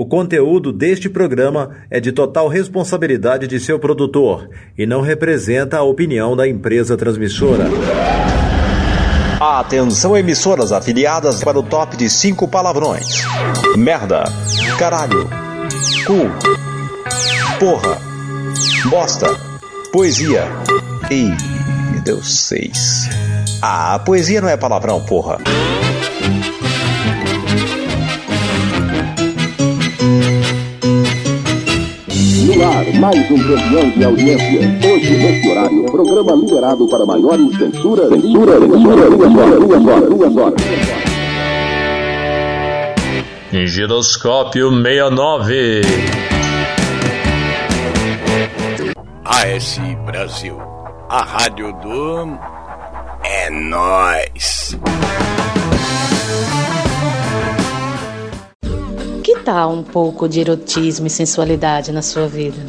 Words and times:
O 0.00 0.06
conteúdo 0.06 0.72
deste 0.72 1.10
programa 1.10 1.72
é 1.90 2.00
de 2.00 2.10
total 2.10 2.48
responsabilidade 2.48 3.46
de 3.46 3.60
seu 3.60 3.78
produtor 3.78 4.48
e 4.78 4.86
não 4.86 5.02
representa 5.02 5.76
a 5.76 5.82
opinião 5.82 6.34
da 6.34 6.48
empresa 6.48 6.96
transmissora. 6.96 7.66
Atenção, 9.38 10.16
emissoras 10.16 10.72
afiliadas 10.72 11.44
para 11.44 11.58
o 11.58 11.62
top 11.62 11.98
de 11.98 12.08
cinco 12.08 12.48
palavrões: 12.48 13.22
merda, 13.76 14.24
caralho, 14.78 15.28
cu, 16.06 16.30
porra, 17.58 17.98
bosta, 18.88 19.26
poesia 19.92 20.46
e. 21.10 21.28
Deu 22.04 22.22
seis. 22.22 23.06
Ah, 23.60 23.98
poesia 23.98 24.40
não 24.40 24.48
é 24.48 24.56
palavrão, 24.56 25.04
porra. 25.04 25.36
Ar, 32.80 33.00
mais 33.00 33.30
um 33.30 33.38
campeão 33.38 33.90
de 33.90 34.04
audiência. 34.04 34.90
Hoje, 34.92 35.16
neste 35.16 35.48
horário, 35.48 35.84
programa 35.84 36.32
liberado 36.32 36.88
para 36.88 37.06
maiores 37.06 37.56
censura, 37.56 38.08
censura, 38.08 38.60
censura, 38.60 39.10
duas 39.10 39.36
horas, 39.36 39.60
duas 39.60 39.86
horas, 39.86 40.08
duas 40.08 40.36
horas. 40.36 40.60
Giroscópio 43.52 44.70
69. 44.70 45.80
AS 49.24 49.80
Brasil, 50.06 50.58
a 51.08 51.24
rádio 51.24 51.72
do. 51.82 52.38
É 53.22 53.50
nós. 53.50 54.78
Tal 59.50 59.72
um 59.72 59.82
pouco 59.82 60.28
de 60.28 60.38
erotismo 60.38 61.08
e 61.08 61.10
sensualidade 61.10 61.90
na 61.90 62.02
sua 62.02 62.28
vida? 62.28 62.64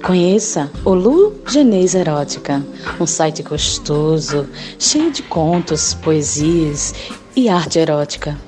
Conheça 0.00 0.70
o 0.84 0.94
Lu 0.94 1.34
Genês 1.44 1.92
Erótica, 1.92 2.64
um 3.00 3.06
site 3.06 3.42
gostoso, 3.42 4.48
cheio 4.78 5.10
de 5.10 5.24
contos, 5.24 5.94
poesias 5.94 6.94
e 7.34 7.48
arte 7.48 7.80
erótica. 7.80 8.38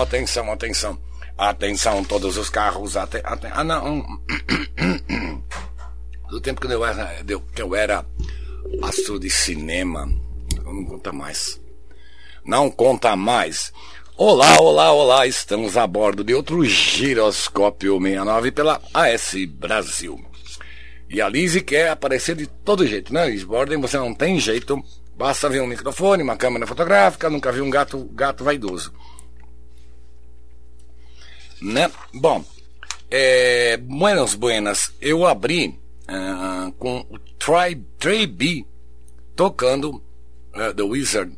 Atenção, 0.06 0.52
atenção, 0.52 0.98
atenção. 1.36 2.04
Todos 2.04 2.36
os 2.36 2.48
carros. 2.48 2.96
Aten 2.96 3.20
aten 3.24 3.50
ah, 3.52 3.64
não. 3.64 4.06
Do 6.30 6.40
tempo 6.40 6.60
que 6.60 6.68
eu 6.68 6.84
era, 6.84 7.24
que 7.52 7.60
eu 7.60 7.74
era 7.74 8.06
astro 8.84 9.18
de 9.18 9.28
cinema. 9.28 10.08
Não 10.64 10.84
conta 10.84 11.12
mais. 11.12 11.60
Não 12.44 12.70
conta 12.70 13.16
mais. 13.16 13.72
Olá, 14.16 14.56
olá, 14.60 14.92
olá. 14.92 15.26
Estamos 15.26 15.76
a 15.76 15.84
bordo 15.88 16.22
de 16.22 16.34
outro 16.34 16.64
giroscópio 16.64 18.00
69 18.00 18.52
pela 18.52 18.80
AS 18.94 19.34
Brasil. 19.48 20.24
E 21.10 21.20
a 21.20 21.28
Lizzie 21.28 21.62
quer 21.62 21.90
aparecer 21.90 22.36
de 22.36 22.46
todo 22.46 22.86
jeito, 22.86 23.12
né, 23.12 23.28
Liz 23.28 23.42
Borden? 23.42 23.80
Você 23.80 23.98
não 23.98 24.14
tem 24.14 24.38
jeito. 24.38 24.80
Basta 25.16 25.48
ver 25.48 25.62
um 25.62 25.66
microfone, 25.66 26.22
uma 26.22 26.36
câmera 26.36 26.64
fotográfica. 26.64 27.28
Nunca 27.28 27.50
vi 27.50 27.60
um 27.60 27.70
gato, 27.70 28.08
gato 28.14 28.44
vaidoso. 28.44 28.92
Né? 31.66 31.90
Bom, 32.14 32.44
é, 33.10 33.76
buenas, 33.76 34.34
buenas. 34.34 34.92
Eu 35.00 35.26
abri 35.26 35.78
uh, 36.08 36.72
com 36.72 37.04
o 37.10 37.18
Try, 37.38 37.82
Trey 37.98 38.26
B 38.26 38.64
tocando 39.34 40.02
uh, 40.54 40.72
The 40.74 40.82
Wizard 40.82 41.36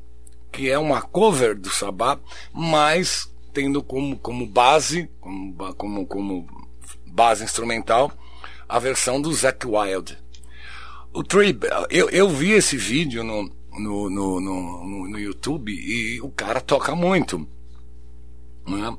que 0.52 0.70
é 0.70 0.78
uma 0.78 1.00
cover 1.00 1.56
do 1.56 1.70
Sabá, 1.70 2.18
mas 2.52 3.32
tendo 3.52 3.82
como, 3.82 4.18
como 4.18 4.46
base, 4.46 5.08
como, 5.20 5.74
como, 5.74 6.06
como 6.06 6.48
base 7.06 7.44
instrumental, 7.44 8.12
a 8.68 8.78
versão 8.78 9.20
do 9.20 9.32
Zack 9.32 9.66
Wild. 9.66 10.18
O 11.12 11.22
Trey, 11.22 11.56
eu, 11.90 12.10
eu 12.10 12.28
vi 12.28 12.52
esse 12.52 12.76
vídeo 12.76 13.22
no, 13.22 13.50
no, 13.78 14.10
no, 14.10 14.40
no, 14.40 15.08
no 15.08 15.18
YouTube 15.18 15.72
e 15.72 16.20
o 16.20 16.30
cara 16.30 16.60
toca 16.60 16.94
muito. 16.94 17.46
Né? 18.66 18.96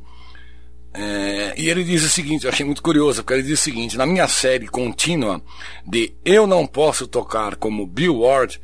É, 1.02 1.54
e 1.58 1.70
ele 1.70 1.86
diz 1.86 2.04
o 2.04 2.10
seguinte, 2.10 2.44
eu 2.44 2.52
achei 2.52 2.66
muito 2.66 2.84
curioso, 2.84 3.24
porque 3.24 3.34
ele 3.36 3.44
diz 3.44 3.62
o 3.62 3.64
seguinte, 3.64 3.98
na 3.98 4.06
minha 4.06 4.28
série 4.28 4.68
contínua 4.68 5.42
de 5.88 6.14
Eu 6.26 6.46
Não 6.46 6.68
Posso 6.68 7.08
Tocar 7.08 7.56
como 7.56 7.88
Bill 7.88 8.20
Ward, 8.20 8.60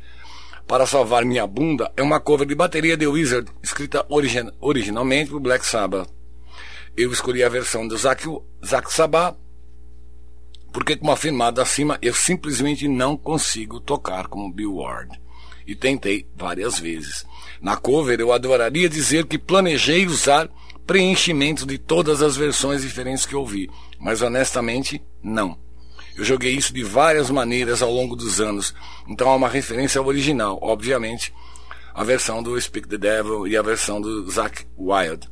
para 0.68 0.84
Salvar 0.84 1.24
Minha 1.24 1.46
Bunda 1.46 1.90
é 1.96 2.02
uma 2.02 2.20
cover 2.20 2.46
de 2.46 2.54
bateria 2.54 2.94
de 2.94 3.06
Wizard, 3.06 3.50
escrita 3.62 4.04
origin 4.10 4.50
originalmente 4.60 5.30
por 5.30 5.40
Black 5.40 5.64
Sabbath. 5.64 6.10
Eu 6.94 7.10
escolhi 7.10 7.42
a 7.42 7.48
versão 7.48 7.88
do 7.88 7.96
Zack, 7.96 8.28
Zack 8.62 8.92
Sabbath, 8.92 9.38
porque, 10.70 10.94
como 10.94 11.12
afirmado 11.12 11.62
acima, 11.62 11.98
eu 12.02 12.12
simplesmente 12.12 12.86
não 12.86 13.16
consigo 13.16 13.80
tocar 13.80 14.26
como 14.26 14.52
Bill 14.52 14.74
Ward. 14.74 15.18
E 15.66 15.74
tentei 15.74 16.26
várias 16.36 16.78
vezes. 16.78 17.24
Na 17.62 17.76
cover, 17.76 18.20
eu 18.20 18.30
adoraria 18.30 18.90
dizer 18.90 19.24
que 19.24 19.38
planejei 19.38 20.06
usar 20.06 20.50
preenchimentos 20.86 21.66
de 21.66 21.78
todas 21.78 22.22
as 22.22 22.36
versões 22.36 22.82
diferentes 22.82 23.26
que 23.26 23.34
ouvi, 23.34 23.68
mas 23.98 24.22
honestamente, 24.22 25.02
não. 25.22 25.58
Eu 26.16 26.24
joguei 26.24 26.52
isso 26.52 26.72
de 26.72 26.82
várias 26.82 27.28
maneiras 27.30 27.82
ao 27.82 27.92
longo 27.92 28.16
dos 28.16 28.40
anos. 28.40 28.74
Então 29.06 29.30
é 29.30 29.36
uma 29.36 29.48
referência 29.48 29.98
ao 29.98 30.06
original, 30.06 30.58
obviamente, 30.62 31.32
a 31.92 32.02
versão 32.02 32.42
do 32.42 32.58
Speak 32.58 32.88
the 32.88 32.96
Devil 32.96 33.46
e 33.46 33.56
a 33.56 33.62
versão 33.62 34.00
do 34.00 34.30
Zack 34.30 34.64
Wild. 34.78 35.28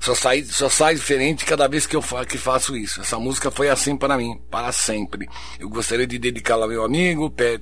Só 0.00 0.14
sai, 0.14 0.44
só 0.44 0.68
sai 0.68 0.94
diferente 0.94 1.44
cada 1.44 1.68
vez 1.68 1.86
que 1.86 1.96
eu 1.96 2.02
fa 2.02 2.24
que 2.24 2.38
faço 2.38 2.76
isso. 2.76 3.00
Essa 3.00 3.18
música 3.18 3.50
foi 3.50 3.68
assim 3.68 3.96
para 3.96 4.16
mim, 4.16 4.40
para 4.50 4.72
sempre. 4.72 5.28
Eu 5.58 5.68
gostaria 5.68 6.06
de 6.06 6.18
dedicá-la 6.18 6.64
ao 6.64 6.68
meu 6.68 6.84
amigo, 6.84 7.30
Pat, 7.30 7.60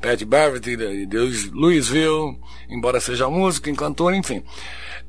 Pat 0.00 0.22
Barrett, 0.24 0.76
de 0.76 1.50
Louisville, 1.52 2.38
embora 2.68 3.00
seja 3.00 3.28
músico, 3.28 3.74
cantor, 3.74 4.14
enfim. 4.14 4.42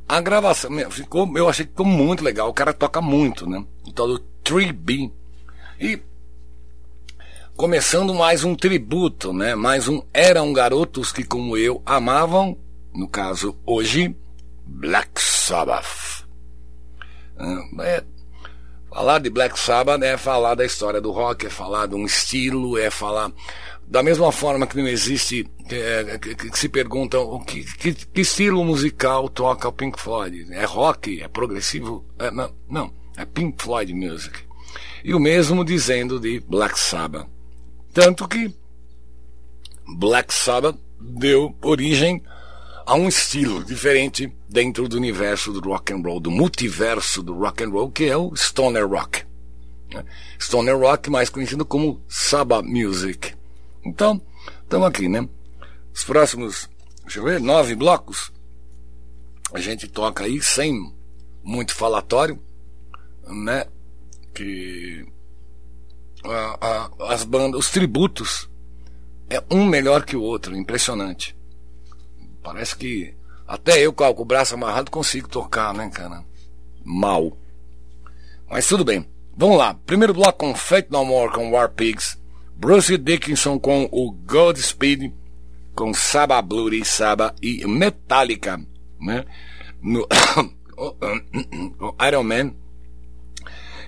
A 0.07 0.21
gravação, 0.21 0.71
ficou, 0.89 1.37
eu 1.37 1.49
achei 1.49 1.65
que 1.65 1.71
ficou 1.71 1.85
muito 1.85 2.23
legal. 2.23 2.47
O 2.47 2.53
cara 2.53 2.71
toca 2.71 3.01
muito, 3.01 3.49
né? 3.49 3.63
O 3.85 3.91
tal 3.91 4.07
do 4.07 4.23
3B. 4.43 5.11
E 5.79 6.01
começando 7.57 8.13
mais 8.13 8.43
um 8.43 8.55
tributo, 8.55 9.33
né? 9.33 9.53
Mais 9.53 9.87
um 9.89 10.01
eram 10.13 10.53
garotos 10.53 11.11
que 11.11 11.23
como 11.23 11.57
eu 11.57 11.81
amavam, 11.85 12.57
no 12.93 13.07
caso 13.07 13.57
hoje, 13.65 14.15
Black 14.65 15.21
Sabbath. 15.21 16.25
É, 17.81 18.03
falar 18.89 19.19
de 19.19 19.29
Black 19.29 19.59
Sabbath 19.59 20.01
é 20.01 20.17
falar 20.17 20.55
da 20.55 20.65
história 20.65 21.01
do 21.01 21.11
rock, 21.11 21.47
é 21.47 21.49
falar 21.49 21.87
de 21.87 21.95
um 21.95 22.05
estilo, 22.05 22.77
é 22.77 22.89
falar 22.89 23.31
da 23.87 24.03
mesma 24.03 24.31
forma 24.31 24.67
que 24.67 24.77
não 24.77 24.87
existe 24.87 25.49
é, 25.69 26.17
que, 26.17 26.35
que, 26.35 26.59
se 26.59 26.67
perguntam 26.67 27.23
o 27.23 27.39
que, 27.39 27.63
que, 27.63 27.93
que, 27.93 28.21
estilo 28.21 28.63
musical 28.63 29.29
toca 29.29 29.67
o 29.67 29.71
Pink 29.71 29.99
Floyd? 29.99 30.47
É 30.51 30.65
rock? 30.65 31.21
É 31.21 31.27
progressivo? 31.27 32.05
É, 32.19 32.29
não, 32.29 32.53
não, 32.69 32.93
é 33.15 33.25
Pink 33.25 33.63
Floyd 33.63 33.93
Music. 33.93 34.37
E 35.03 35.13
o 35.13 35.19
mesmo 35.19 35.63
dizendo 35.63 36.19
de 36.19 36.39
Black 36.41 36.77
Sabbath. 36.77 37.27
Tanto 37.93 38.27
que 38.27 38.53
Black 39.97 40.33
Sabbath 40.33 40.77
deu 40.99 41.55
origem 41.61 42.21
a 42.85 42.95
um 42.95 43.07
estilo 43.07 43.63
diferente 43.63 44.33
dentro 44.49 44.87
do 44.87 44.97
universo 44.97 45.51
do 45.53 45.61
rock 45.61 45.93
and 45.93 46.01
roll, 46.01 46.19
do 46.19 46.31
multiverso 46.31 47.23
do 47.23 47.33
rock 47.33 47.63
and 47.63 47.69
roll, 47.69 47.91
que 47.91 48.05
é 48.05 48.17
o 48.17 48.35
stoner 48.35 48.87
rock. 48.87 49.23
Stoner 50.39 50.77
rock, 50.77 51.09
mais 51.09 51.29
conhecido 51.29 51.65
como 51.65 52.01
Sabbath 52.07 52.65
Music. 52.65 53.37
Então, 53.87 54.21
estamos 54.63 54.87
aqui, 54.87 55.09
né? 55.09 55.27
Os 55.93 56.03
próximos, 56.03 56.69
deixa 57.01 57.19
eu 57.19 57.23
ver, 57.23 57.39
nove 57.39 57.73
blocos, 57.75 58.31
a 59.53 59.59
gente 59.59 59.87
toca 59.87 60.25
aí 60.25 60.41
sem 60.41 60.93
muito 61.43 61.73
falatório, 61.73 62.39
né? 63.27 63.65
que 64.37 65.03
a, 66.23 66.57
a, 66.61 67.13
as 67.13 67.23
bandas, 67.23 67.59
os 67.59 67.71
tributos, 67.71 68.47
é 69.29 69.43
um 69.49 69.65
melhor 69.65 70.05
que 70.05 70.15
o 70.15 70.21
outro, 70.21 70.55
impressionante. 70.55 71.35
Parece 72.43 72.75
que 72.75 73.15
até 73.47 73.79
eu 73.79 73.91
com 73.91 74.21
o 74.21 74.25
braço 74.25 74.53
amarrado 74.53 74.91
consigo 74.91 75.27
tocar, 75.27 75.73
né, 75.73 75.89
cara? 75.89 76.23
Mal. 76.85 77.35
Mas 78.47 78.67
tudo 78.67 78.85
bem. 78.85 79.07
Vamos 79.35 79.57
lá. 79.57 79.73
Primeiro 79.73 80.13
bloco 80.13 80.37
com 80.37 80.55
Fate 80.55 80.91
No 80.91 81.03
More 81.03 81.33
com 81.33 81.51
War 81.51 81.69
Pigs. 81.69 82.16
Bruce 82.59 82.97
Dickinson 82.97 83.59
com 83.59 83.87
o 83.91 84.11
Godspeed, 84.11 85.13
com 85.75 85.93
Saba 85.93 86.41
Bloody 86.41 86.83
Saba 86.83 87.33
e 87.41 87.65
Metallica, 87.67 88.59
né? 88.99 89.25
No 89.81 90.07
Iron 92.07 92.23
Man 92.23 92.53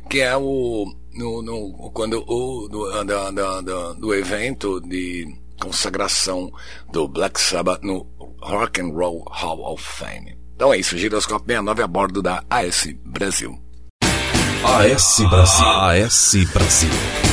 que 0.10 0.22
é 0.22 0.36
o 0.36 0.92
no, 1.14 1.42
no 1.42 1.92
quando 1.94 2.24
o 2.28 2.68
do, 2.68 3.04
da, 3.04 3.94
do 3.94 4.14
evento 4.14 4.82
de 4.82 5.28
consagração 5.62 6.52
do 6.92 7.08
Black 7.08 7.40
Sabbath 7.40 7.84
no 7.84 8.08
Rock 8.42 8.82
and 8.82 8.90
Roll 8.90 9.24
Hall 9.30 9.74
of 9.74 9.84
Fame. 9.84 10.38
Então 10.56 10.74
é 10.74 10.78
isso, 10.78 10.98
Giroscópio 10.98 11.48
69 11.48 11.84
a 11.84 11.88
bordo 11.88 12.22
da 12.22 12.44
AS 12.50 12.88
Brasil. 13.06 13.58
AS 14.64 15.20
Brasil. 15.30 15.66
AS 15.66 16.36
Brasil. 16.54 17.29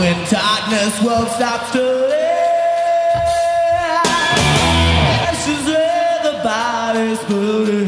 when 0.00 0.16
darkness 0.30 1.02
will 1.02 1.26
stop 1.26 1.70
to 1.72 1.82
live, 1.82 2.16
Ashes 5.28 5.66
where 5.66 6.18
the 6.24 6.36
bodies 6.42 7.18
put 7.28 7.79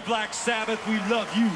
you, 0.00 0.06
Black 0.06 0.34
Sabbath. 0.34 0.86
We 0.88 0.98
love 1.08 1.28
you. 1.36 1.50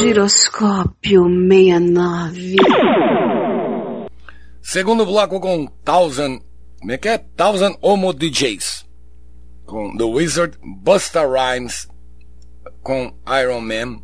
Giroscópio 0.00 1.24
69. 1.24 2.56
Segundo 4.62 5.04
bloco 5.04 5.40
com 5.40 5.66
Thousand. 5.84 6.40
Como 6.78 6.92
é 6.92 6.98
que 6.98 7.08
é? 7.08 7.18
Thousand 7.18 7.76
Homo 7.82 8.12
DJs. 8.12 8.86
Com 9.66 9.96
The 9.96 10.04
Wizard, 10.04 10.58
Busta 10.62 11.22
Rhymes. 11.26 11.88
Com 12.82 13.12
Iron 13.42 13.60
Man. 13.60 14.00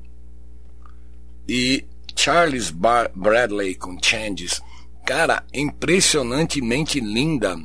E 1.49 1.85
Charles 2.15 2.71
Bar 2.71 3.11
Bradley 3.15 3.75
com 3.77 3.97
Changes. 4.03 4.61
Cara, 5.07 5.47
impressionantemente 5.55 6.99
linda 6.99 7.57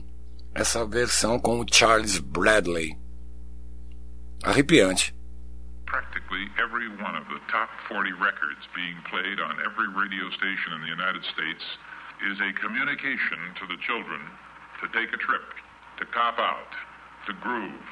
essa 0.54 0.86
versão 0.86 1.40
com 1.40 1.60
o 1.60 1.66
Charles 1.70 2.20
Bradley. 2.20 2.96
Arrepiante. 4.44 5.16
practically 5.92 6.48
every 6.56 6.88
one 7.04 7.20
of 7.20 7.28
the 7.28 7.42
top 7.52 7.68
40 7.92 8.16
records 8.24 8.64
being 8.72 8.96
played 9.12 9.44
on 9.44 9.60
every 9.60 9.92
radio 9.92 10.32
station 10.40 10.72
in 10.72 10.80
the 10.80 10.88
United 10.88 11.20
States 11.36 11.60
is 12.32 12.40
a 12.40 12.56
communication 12.64 13.52
to 13.60 13.68
the 13.68 13.76
children 13.84 14.24
to 14.80 14.88
take 14.96 15.12
a 15.12 15.20
trip, 15.20 15.44
to 16.00 16.06
cop 16.16 16.40
out, 16.40 16.72
to 17.28 17.36
groove. 17.44 17.84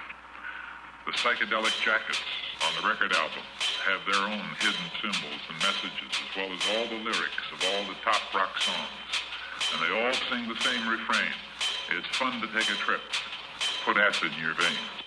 The 1.05 1.11
psychedelic 1.11 1.75
jackets 1.83 2.23
on 2.63 2.71
the 2.79 2.87
record 2.87 3.11
album 3.11 3.43
have 3.83 3.99
their 4.07 4.23
own 4.23 4.47
hidden 4.63 4.87
symbols 5.03 5.43
and 5.51 5.57
messages, 5.59 6.13
as 6.15 6.31
well 6.37 6.51
as 6.55 6.61
all 6.71 6.87
the 6.87 7.03
lyrics 7.03 7.45
of 7.51 7.59
all 7.67 7.83
the 7.83 7.99
top 7.99 8.21
rock 8.31 8.55
songs. 8.63 9.28
And 9.73 9.81
they 9.81 9.91
all 9.93 10.13
sing 10.29 10.47
the 10.47 10.59
same 10.61 10.87
refrain. 10.87 11.31
It's 11.91 12.07
fun 12.17 12.39
to 12.41 12.47
take 12.47 12.69
a 12.69 12.75
trip. 12.75 13.01
Put 13.85 13.97
acid 13.97 14.31
in 14.35 14.43
your 14.43 14.53
veins. 14.53 14.98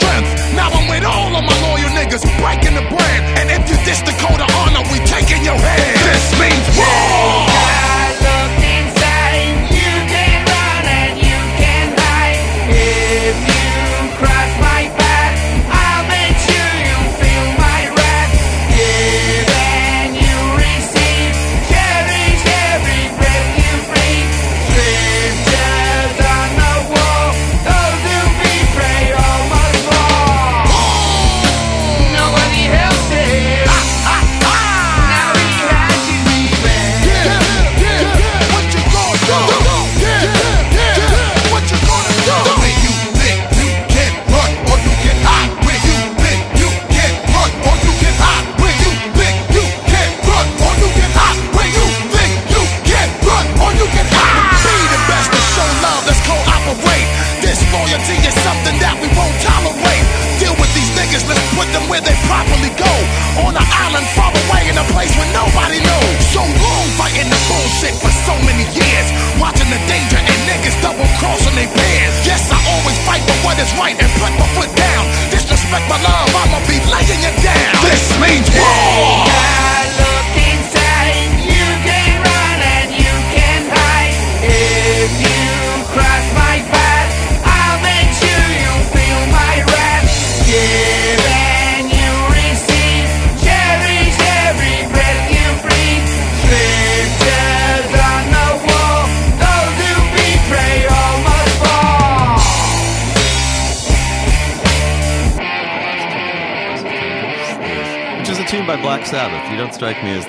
strength. 0.00 0.54
Now 0.54 0.68
I'm 0.70 0.88
with 0.88 1.04
all 1.04 1.36
of 1.36 1.44
my 1.44 1.56
loyal 1.68 1.90
niggas, 1.98 2.24
breaking 2.40 2.74
the 2.74 2.84
bread. 2.88 2.99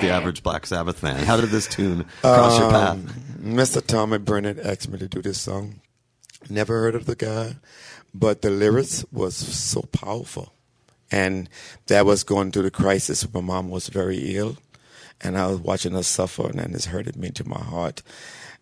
the 0.02 0.10
average 0.10 0.42
Black 0.42 0.66
Sabbath 0.66 0.98
fan? 0.98 1.24
How 1.24 1.40
did 1.40 1.50
this 1.50 1.66
tune 1.66 2.04
cross 2.20 2.56
um, 2.56 2.60
your 2.60 2.70
path? 2.70 2.98
Mr. 3.40 3.84
Tommy 3.84 4.18
Brennan 4.18 4.60
asked 4.60 4.88
me 4.88 4.98
to 4.98 5.08
do 5.08 5.22
this 5.22 5.40
song. 5.40 5.80
Never 6.50 6.80
heard 6.80 6.94
of 6.94 7.06
the 7.06 7.14
guy, 7.14 7.56
but 8.12 8.42
the 8.42 8.50
lyrics 8.50 9.04
was 9.12 9.36
so 9.36 9.82
powerful, 9.92 10.52
and 11.10 11.48
that 11.86 12.04
was 12.04 12.24
going 12.24 12.50
through 12.50 12.64
the 12.64 12.70
crisis. 12.70 13.32
My 13.32 13.40
mom 13.40 13.70
was 13.70 13.88
very 13.88 14.36
ill, 14.36 14.56
and 15.20 15.38
I 15.38 15.46
was 15.46 15.58
watching 15.58 15.92
her 15.92 16.02
suffer, 16.02 16.48
and 16.48 16.74
it's 16.74 16.86
hurted 16.86 17.16
me 17.16 17.30
to 17.30 17.48
my 17.48 17.60
heart. 17.60 18.02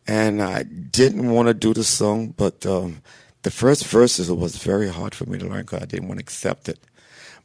And 0.06 0.42
I 0.42 0.64
didn't 0.64 1.30
want 1.30 1.48
to 1.48 1.54
do 1.54 1.72
the 1.72 1.84
song, 1.84 2.34
but 2.36 2.66
um, 2.66 3.02
the 3.42 3.50
first 3.50 3.86
verses 3.86 4.30
was 4.30 4.56
very 4.56 4.88
hard 4.88 5.14
for 5.14 5.24
me 5.24 5.38
to 5.38 5.46
learn 5.46 5.62
because 5.62 5.82
I 5.82 5.86
didn't 5.86 6.08
want 6.08 6.18
to 6.18 6.24
accept 6.24 6.68
it. 6.68 6.78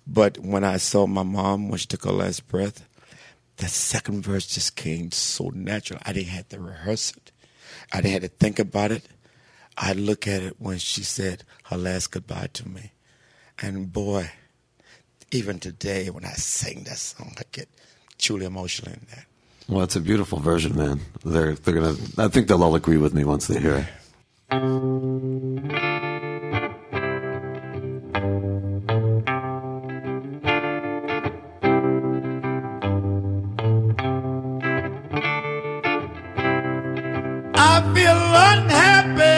But 0.07 0.37
when 0.39 0.63
I 0.63 0.77
saw 0.77 1.07
my 1.07 1.23
mom 1.23 1.69
when 1.69 1.79
she 1.79 1.87
took 1.87 2.03
her 2.03 2.11
last 2.11 2.47
breath, 2.47 2.87
the 3.57 3.67
second 3.67 4.23
verse 4.23 4.45
just 4.47 4.75
came 4.75 5.11
so 5.11 5.51
natural. 5.53 5.99
I 6.05 6.13
didn't 6.13 6.29
have 6.29 6.49
to 6.49 6.59
rehearse 6.59 7.11
it. 7.11 7.31
I 7.91 8.01
didn't 8.01 8.21
have 8.21 8.31
to 8.31 8.37
think 8.37 8.59
about 8.59 8.91
it. 8.91 9.07
I 9.77 9.93
look 9.93 10.27
at 10.27 10.41
it 10.41 10.55
when 10.59 10.77
she 10.77 11.03
said 11.03 11.43
her 11.65 11.77
last 11.77 12.07
goodbye 12.11 12.49
to 12.53 12.67
me. 12.67 12.91
And 13.61 13.91
boy, 13.91 14.31
even 15.31 15.59
today 15.59 16.09
when 16.09 16.25
I 16.25 16.33
sing 16.33 16.83
that 16.83 16.97
song, 16.97 17.33
I 17.37 17.43
get 17.51 17.69
truly 18.17 18.45
emotional 18.45 18.93
in 18.93 19.05
that. 19.11 19.25
Well, 19.67 19.83
it's 19.83 19.95
a 19.95 20.01
beautiful 20.01 20.39
version, 20.39 20.75
man. 20.75 21.01
They're 21.23 21.53
they're 21.53 21.73
gonna. 21.73 21.95
I 22.17 22.27
think 22.27 22.47
they'll 22.47 22.63
all 22.63 22.75
agree 22.75 22.97
with 22.97 23.13
me 23.13 23.23
once 23.23 23.47
they 23.47 23.59
hear 23.59 23.87
it. 24.51 26.24
I 37.75 37.81
feel 37.93 38.21
unhappy. 38.51 39.35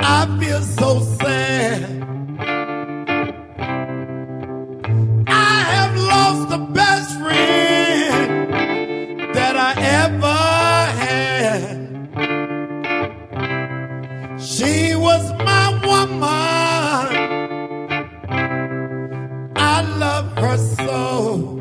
I 0.00 0.26
feel 0.40 0.62
so 0.62 0.98
sad. 1.20 1.80
I 5.28 5.60
have 5.74 5.94
lost 5.96 6.48
the 6.48 6.58
best 6.58 7.10
friend 7.20 8.52
that 9.36 9.54
I 9.56 9.72
ever 10.02 10.40
had. 11.04 11.76
She 14.40 14.96
was 14.96 15.32
my 15.50 15.66
woman. 15.86 17.06
I 19.56 19.82
love 20.02 20.32
her 20.38 20.56
so. 20.56 21.57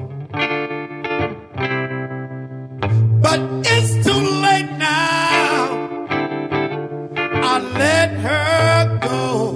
Oh. 9.20 9.47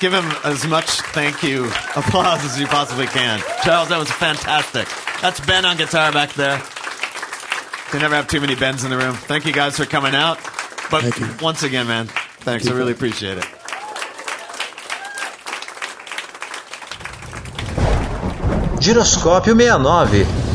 Give 0.00 0.14
him 0.14 0.24
as 0.44 0.66
much 0.66 0.88
thank 1.12 1.42
you 1.42 1.66
applause 1.94 2.42
as 2.42 2.58
you 2.58 2.66
possibly 2.66 3.06
can. 3.06 3.38
Charles, 3.62 3.90
that 3.90 3.98
was 3.98 4.10
fantastic. 4.10 4.88
That's 5.20 5.40
Ben 5.40 5.66
on 5.66 5.76
guitar 5.76 6.10
back 6.10 6.32
there. 6.32 6.56
They 7.92 7.98
never 7.98 8.14
have 8.14 8.26
too 8.26 8.40
many 8.40 8.54
Bens 8.54 8.82
in 8.82 8.90
the 8.90 8.96
room. 8.96 9.14
Thank 9.14 9.44
you 9.44 9.52
guys 9.52 9.76
for 9.76 9.84
coming 9.84 10.14
out. 10.14 10.38
But 10.90 11.42
once 11.42 11.62
again, 11.62 11.86
man, 11.86 12.06
thanks. 12.06 12.64
Thank 12.64 12.74
I 12.74 12.78
really 12.78 12.92
appreciate 12.92 13.36
it. 13.38 13.44
Giroscópio 18.80 19.54
69 19.54 20.49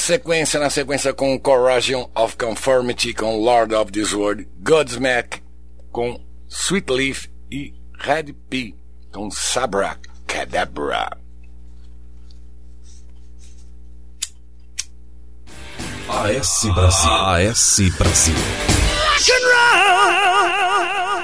sequência, 0.00 0.58
na 0.58 0.70
sequência 0.70 1.12
com 1.12 1.38
Corrosion 1.38 2.08
of 2.14 2.36
Conformity 2.36 3.14
com 3.14 3.36
Lord 3.36 3.74
of 3.74 3.92
This 3.92 4.12
World, 4.12 4.48
Godsmack 4.60 5.42
com 5.92 6.20
Sweet 6.48 6.90
Leaf 6.90 7.28
e 7.50 7.74
Red 7.98 8.32
P 8.48 8.74
com 9.12 9.30
Sabra 9.30 9.98
Cadabra. 10.26 11.10
AS 16.08 16.66
Brasil. 16.74 17.10
AS 17.10 17.80
Brasil. 17.96 18.34
Rock 18.34 19.30
and 19.30 19.44
roll. 19.46 21.19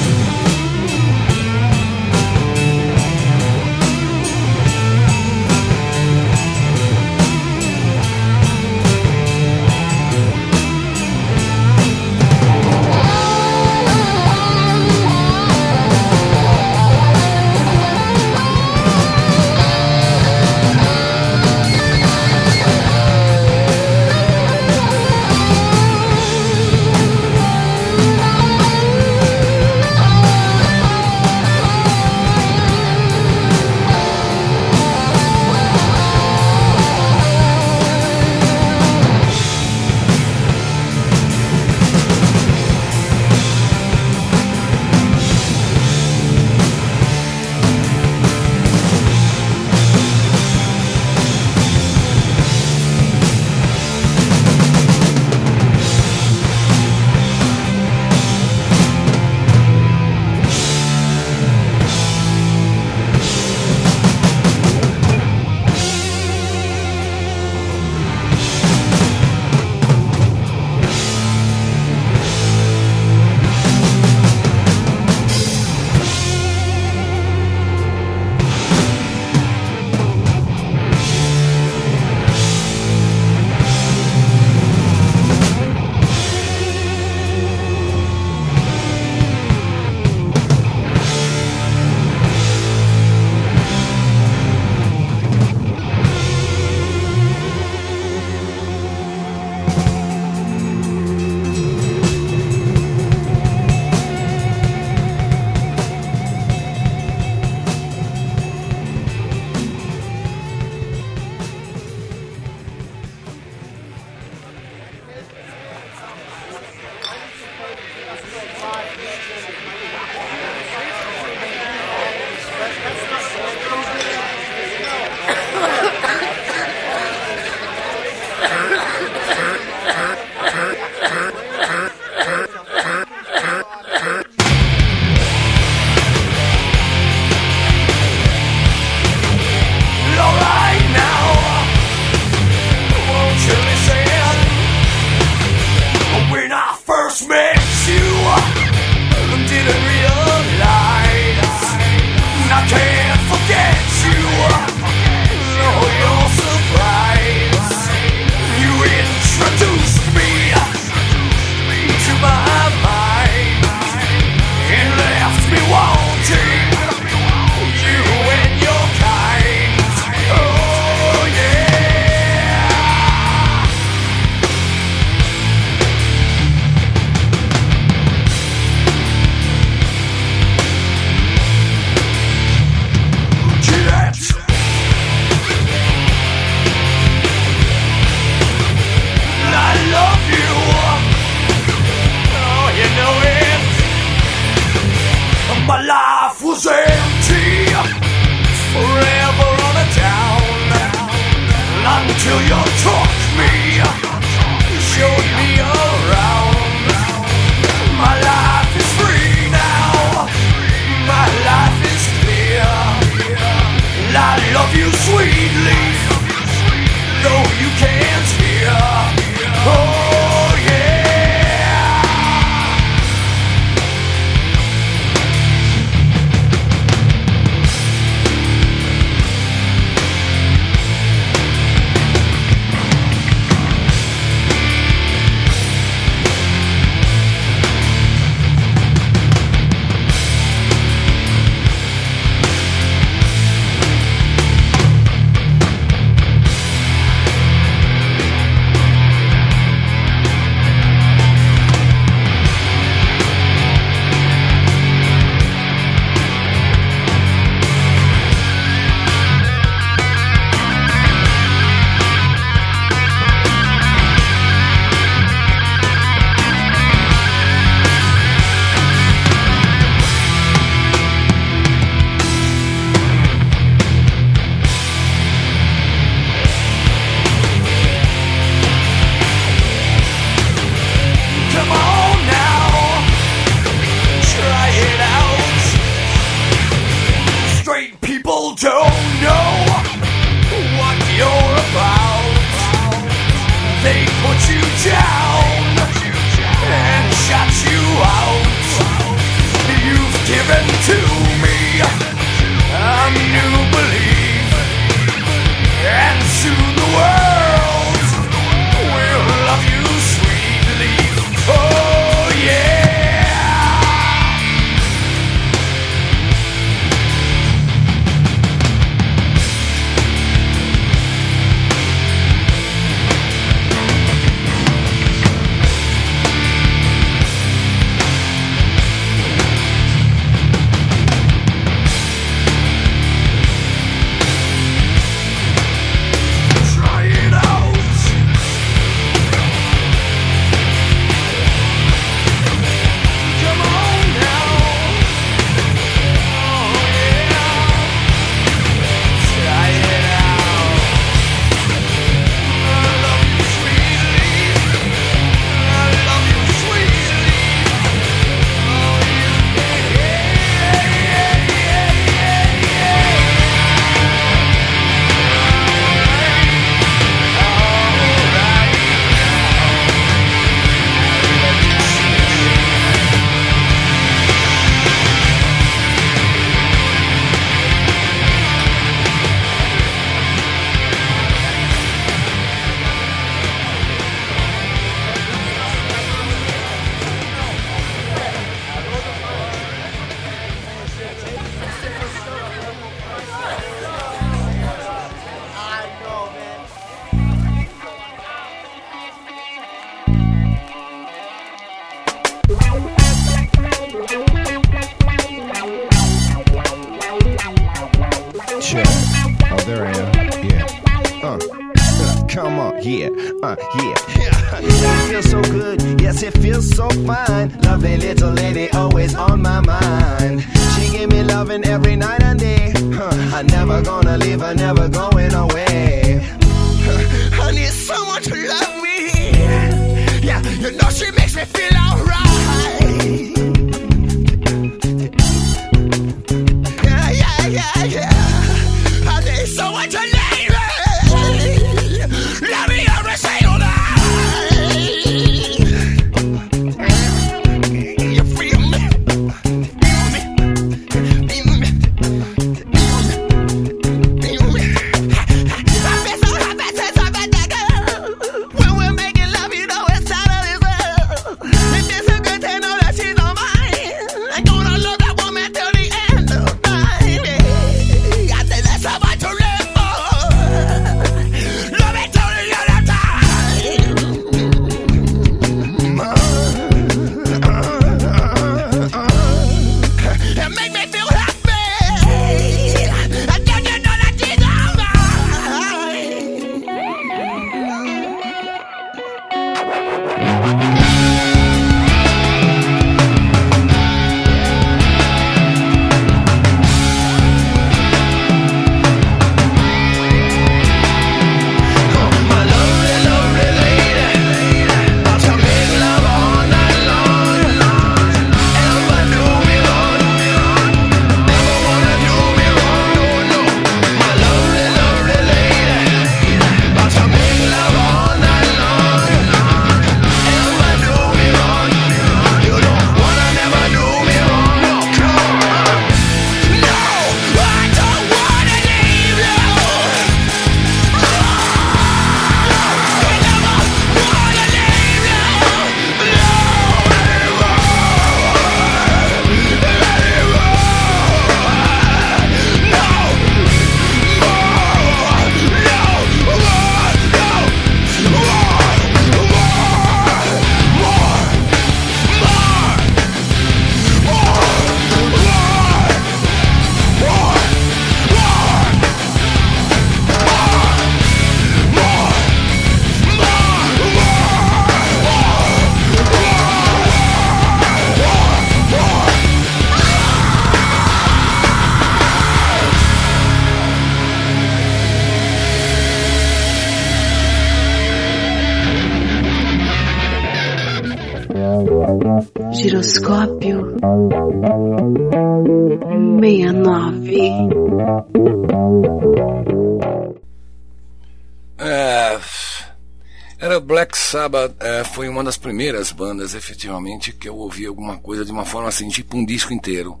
Uma 595.18 595.24
das 595.24 595.36
primeiras 595.36 595.90
bandas, 595.92 596.34
efetivamente, 596.34 597.12
que 597.12 597.28
eu 597.28 597.36
ouvi 597.36 597.66
alguma 597.66 597.98
coisa 597.98 598.24
de 598.24 598.30
uma 598.32 598.44
forma 598.44 598.68
assim, 598.68 598.88
tipo 598.88 599.16
um 599.16 599.24
disco 599.24 599.52
inteiro. 599.52 600.00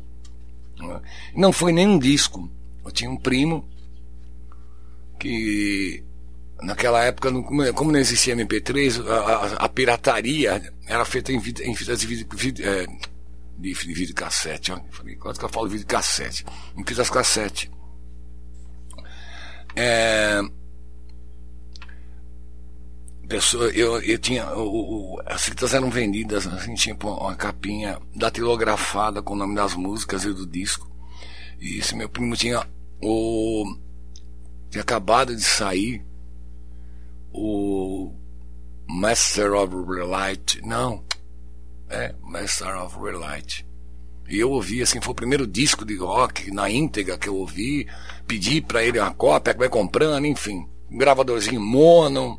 Não 1.34 1.52
foi 1.52 1.72
nem 1.72 1.86
um 1.88 1.98
disco. 1.98 2.48
Eu 2.84 2.90
tinha 2.92 3.10
um 3.10 3.16
primo 3.16 3.68
que 5.18 6.04
naquela 6.62 7.04
época, 7.04 7.30
não- 7.30 7.42
como 7.74 7.90
não 7.92 7.98
existia 7.98 8.34
MP3, 8.34 9.00
a, 9.06 9.14
a- 9.18 9.52
a 9.64 9.68
pirataria 9.68 10.72
era 10.86 11.04
feita 11.04 11.32
em, 11.32 11.40
fita- 11.40 11.64
em 11.64 11.74
fitas 11.74 12.00
de 12.00 12.06
vídeo, 12.06 12.26
vídeo, 12.32 12.64
é, 12.68 12.86
de, 13.58 13.72
de 13.74 13.92
vídeo 13.94 14.14
cassete. 14.14 14.72
Falei, 14.90 15.16
Quase 15.16 15.38
que 15.38 15.44
eu 15.44 15.48
falo 15.48 15.68
vídeo 15.68 15.86
cassete. 15.86 16.44
Em 16.76 16.84
fitas 16.84 17.10
cassete. 17.10 17.70
É, 19.74 20.07
eu, 23.74 24.00
eu 24.00 24.18
tinha. 24.18 24.46
O, 24.54 25.14
o- 25.16 25.20
as 25.26 25.42
fitas 25.44 25.74
eram 25.74 25.90
vendidas, 25.90 26.46
assim, 26.46 26.74
tipo 26.74 27.08
uma 27.10 27.34
capinha 27.34 27.98
datilografada 28.14 29.22
com 29.22 29.34
o 29.34 29.36
nome 29.36 29.54
das 29.54 29.74
músicas 29.74 30.24
e 30.24 30.32
do 30.32 30.46
disco. 30.46 30.88
E 31.60 31.78
esse 31.78 31.94
meu 31.96 32.08
primo 32.08 32.36
tinha 32.36 32.66
o. 33.02 33.64
Tinha 34.70 34.82
acabado 34.82 35.34
de 35.34 35.42
sair 35.42 36.04
o 37.32 38.12
Master 38.88 39.52
of 39.54 39.74
Relight. 39.74 40.60
Não. 40.64 41.04
É, 41.88 42.14
Master 42.22 42.76
of 42.82 42.96
Relight. 42.98 43.66
E 44.28 44.38
eu 44.38 44.50
ouvi, 44.50 44.82
assim, 44.82 45.00
foi 45.00 45.12
o 45.12 45.16
primeiro 45.16 45.46
disco 45.46 45.84
de 45.86 45.96
rock 45.96 46.50
na 46.50 46.68
íntegra 46.70 47.16
que 47.16 47.28
eu 47.28 47.36
ouvi. 47.36 47.86
Pedi 48.26 48.60
pra 48.60 48.84
ele 48.84 48.98
uma 49.00 49.12
cópia, 49.14 49.54
vai 49.54 49.68
comprando, 49.70 50.26
enfim. 50.26 50.68
Um 50.90 50.98
gravadorzinho 50.98 51.60
mono. 51.60 52.38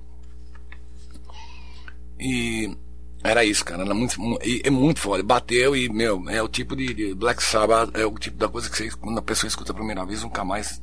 E 2.19 2.75
era 3.23 3.43
isso, 3.45 3.63
cara. 3.63 3.83
Era 3.83 3.93
muito, 3.93 4.19
mu- 4.21 4.39
é 4.41 4.69
muito 4.69 4.99
foda. 4.99 5.23
Bateu 5.23 5.75
e, 5.75 5.87
meu, 5.89 6.23
é 6.29 6.41
o 6.41 6.47
tipo 6.47 6.75
de, 6.75 6.93
de 6.93 7.13
Black 7.15 7.41
Sabbath, 7.43 7.91
é 7.95 8.05
o 8.05 8.11
tipo 8.17 8.37
da 8.37 8.47
coisa 8.49 8.69
que 8.69 8.77
você, 8.77 8.89
quando 8.91 9.17
a 9.17 9.21
pessoa 9.21 9.47
escuta 9.47 9.71
a 9.71 9.75
primeira 9.75 10.05
vez, 10.05 10.23
nunca 10.23 10.43
mais 10.43 10.81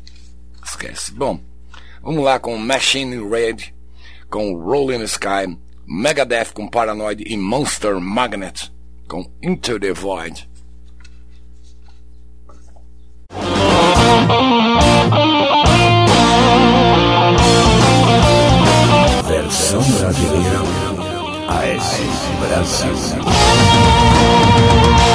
esquece. 0.64 1.12
Bom, 1.12 1.41
vamos 2.03 2.24
lá 2.24 2.39
com 2.39 2.57
Machine 2.57 3.16
Red, 3.28 3.72
com 4.30 4.55
Rolling 4.57 5.03
Sky, 5.05 5.57
Megadeth 5.87 6.53
com 6.53 6.66
Paranoid 6.68 7.22
e 7.26 7.37
Monster 7.37 8.01
Magnet 8.01 8.72
com 9.09 9.30
Into 9.43 9.78
the 9.78 9.93
Void. 9.93 10.49
Versão 19.28 19.82
brasileira. 19.82 20.86
AS 21.49 22.01
Brasil. 22.40 23.22
Yeah. 23.24 25.06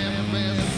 Man 0.00 0.14
prepares 0.14 0.69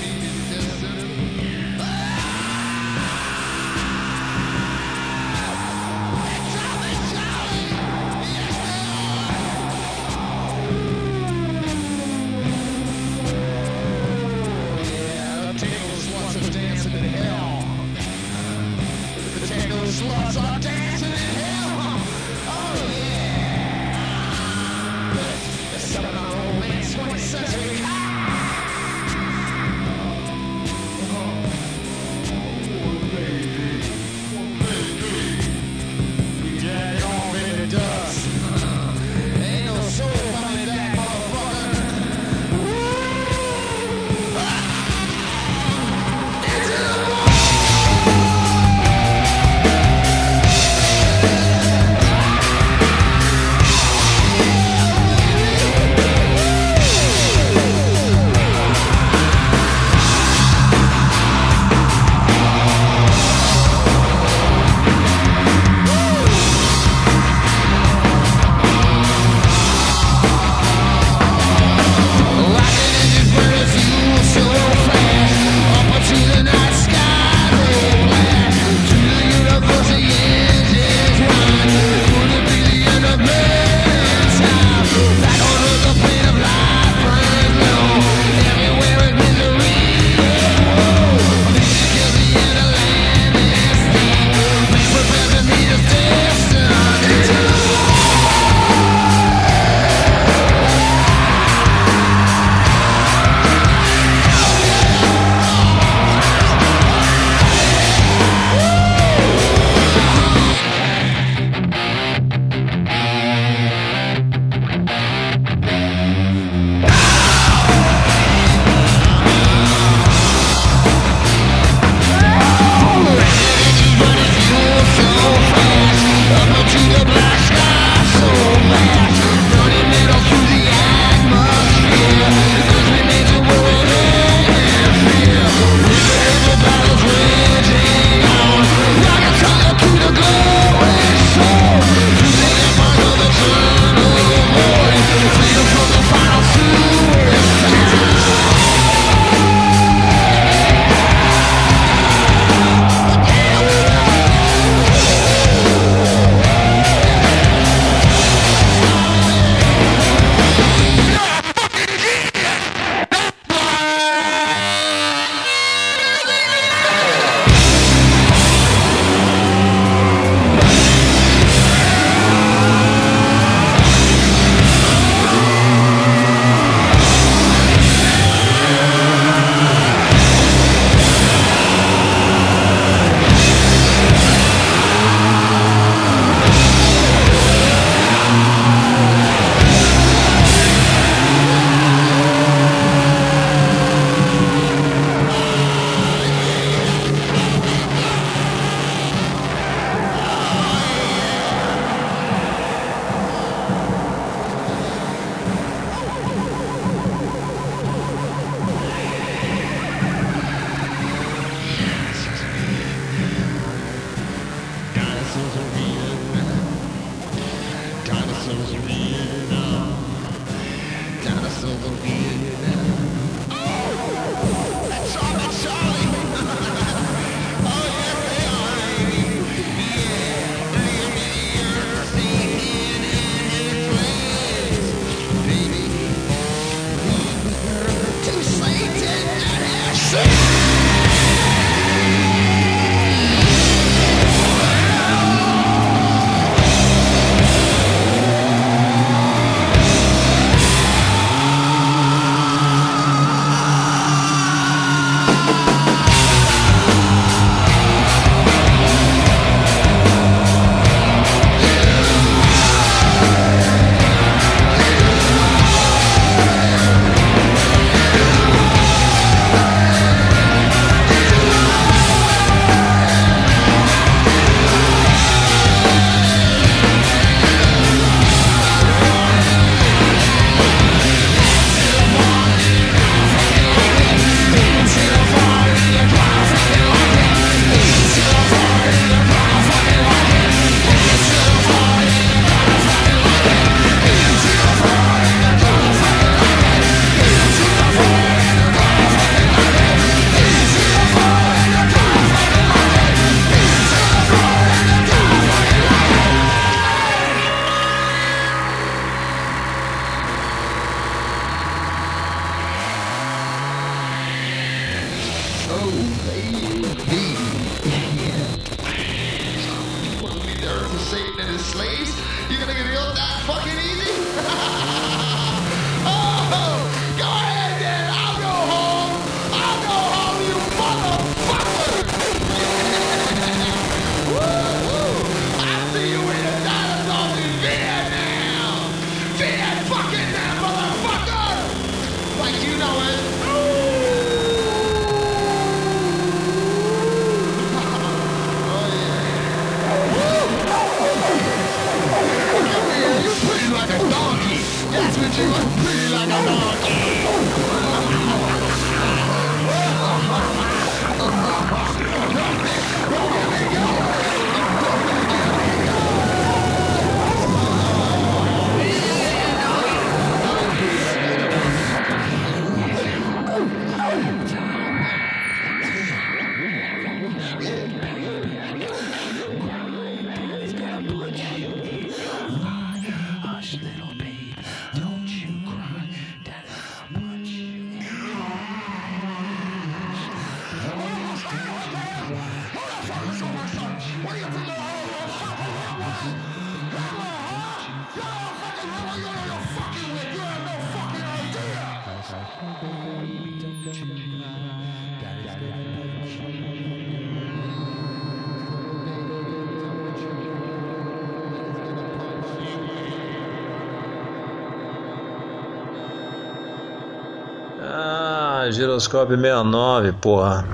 giroscópio 418.82 419.36
69, 419.36 420.12
porra. 420.14 420.66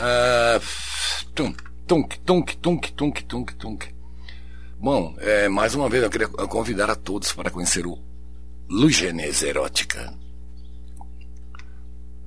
Ah, 0.00 0.60
tum, 1.32 1.54
tunk, 1.86 2.18
tunk, 2.24 2.56
tunk, 2.56 2.92
tunk, 2.92 3.24
tunk, 3.24 3.54
tunk. 3.54 3.94
Bom, 4.80 5.14
é, 5.18 5.48
mais 5.48 5.76
uma 5.76 5.88
vez 5.88 6.02
eu 6.02 6.10
queria 6.10 6.26
convidar 6.26 6.90
a 6.90 6.96
todos 6.96 7.32
para 7.32 7.52
conhecer 7.52 7.86
o 7.86 7.96
Lugenese 8.68 9.46
Erótica. 9.46 10.12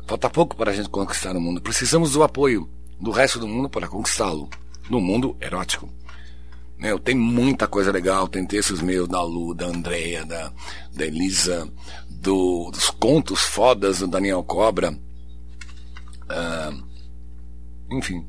Falta 0.08 0.30
pouco 0.30 0.56
para 0.56 0.72
a 0.72 0.74
gente 0.74 0.88
conquistar 0.88 1.36
o 1.36 1.42
mundo. 1.42 1.62
Precisamos 1.62 2.14
do 2.14 2.24
apoio 2.24 2.70
do 3.02 3.12
resto 3.12 3.40
do 3.40 3.48
mundo 3.48 3.70
para 3.70 3.88
conquistá-lo. 3.88 4.48
No 4.90 5.02
mundo 5.02 5.36
erótico. 5.42 5.90
Meu, 6.78 7.00
tem 7.00 7.16
muita 7.16 7.68
coisa 7.68 7.92
legal. 7.92 8.28
Tem 8.28 8.46
textos 8.46 8.82
meus 8.82 9.08
da 9.08 9.22
Lu, 9.22 9.54
da 9.54 9.66
Andrea, 9.66 10.26
da, 10.26 10.52
da 10.94 11.06
Elisa, 11.06 11.68
do, 12.10 12.70
dos 12.72 12.90
contos 12.90 13.42
fodas 13.42 14.00
do 14.00 14.08
Daniel 14.08 14.44
Cobra. 14.44 14.98
Ah, 16.30 16.74
enfim, 17.92 18.26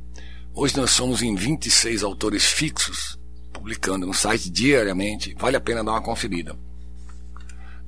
hoje 0.55 0.77
nós 0.77 0.91
somos 0.91 1.23
em 1.23 1.35
26 1.35 2.03
autores 2.03 2.45
fixos, 2.45 3.19
publicando 3.53 4.07
no 4.07 4.15
site 4.15 4.51
diariamente. 4.51 5.35
Vale 5.39 5.57
a 5.57 5.61
pena 5.61 5.85
dar 5.85 5.93
uma 5.93 6.03
conferida. 6.03 6.57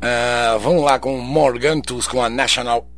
Ah, 0.00 0.58
vamos 0.60 0.84
lá 0.84 0.98
com 0.98 1.18
Morgantus 1.18 2.06
com 2.06 2.22
a 2.22 2.28
National 2.28 2.88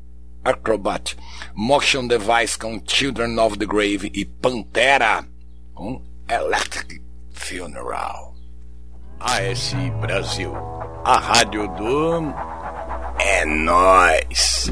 Acrobat, 0.44 1.16
Motion 1.58 2.06
Device 2.06 2.58
com 2.58 2.78
Children 2.86 3.38
of 3.38 3.56
the 3.56 3.64
Grave 3.64 4.10
e 4.12 4.26
Pantera 4.26 5.24
com 5.72 6.02
Electric 6.28 7.00
Funeral. 7.32 8.34
AS 9.18 9.72
Brasil, 9.98 10.52
a 11.02 11.18
rádio 11.18 11.66
do 11.68 12.34
É 13.18 13.46
Nós. 13.46 14.70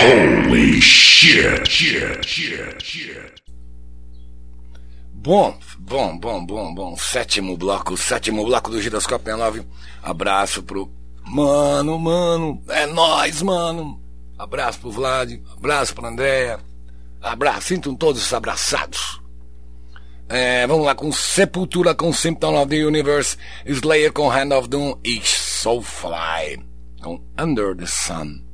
Holy 0.00 0.80
shit, 0.80 1.68
shit, 1.68 2.24
shit, 2.24 2.84
shit. 2.84 3.42
Bom, 5.12 5.58
bom, 5.76 6.16
bom, 6.16 6.46
bom, 6.46 6.72
bom. 6.72 6.96
Sétimo 6.96 7.56
bloco, 7.56 7.96
sétimo 7.96 8.44
bloco 8.44 8.70
do 8.70 8.80
Giroscópio 8.80 9.34
69. 9.34 9.66
Abraço 10.00 10.62
pro 10.62 10.88
Mano, 11.26 11.98
mano, 11.98 12.62
é 12.68 12.86
nóis, 12.86 13.42
mano. 13.42 14.00
Abraço 14.38 14.78
pro 14.78 14.92
Vlad, 14.92 15.32
abraço 15.56 15.92
pra 15.92 16.08
Andréia. 16.08 16.60
Abraço, 17.20 17.66
sintam 17.66 17.96
todos 17.96 18.32
abraçados. 18.32 19.20
É, 20.28 20.64
vamos 20.64 20.86
lá 20.86 20.94
com 20.94 21.10
Sepultura 21.10 21.92
com 21.92 22.12
Symptom 22.12 22.54
of 22.54 22.68
the 22.68 22.86
Universe, 22.86 23.36
Slayer 23.66 24.12
com 24.12 24.28
Hand 24.28 24.56
of 24.56 24.68
Doom 24.68 24.94
e 25.02 25.20
Soulfly 25.24 26.67
com 27.00 27.20
Under 27.36 27.74
the 27.74 27.86
Sun. 27.86 28.44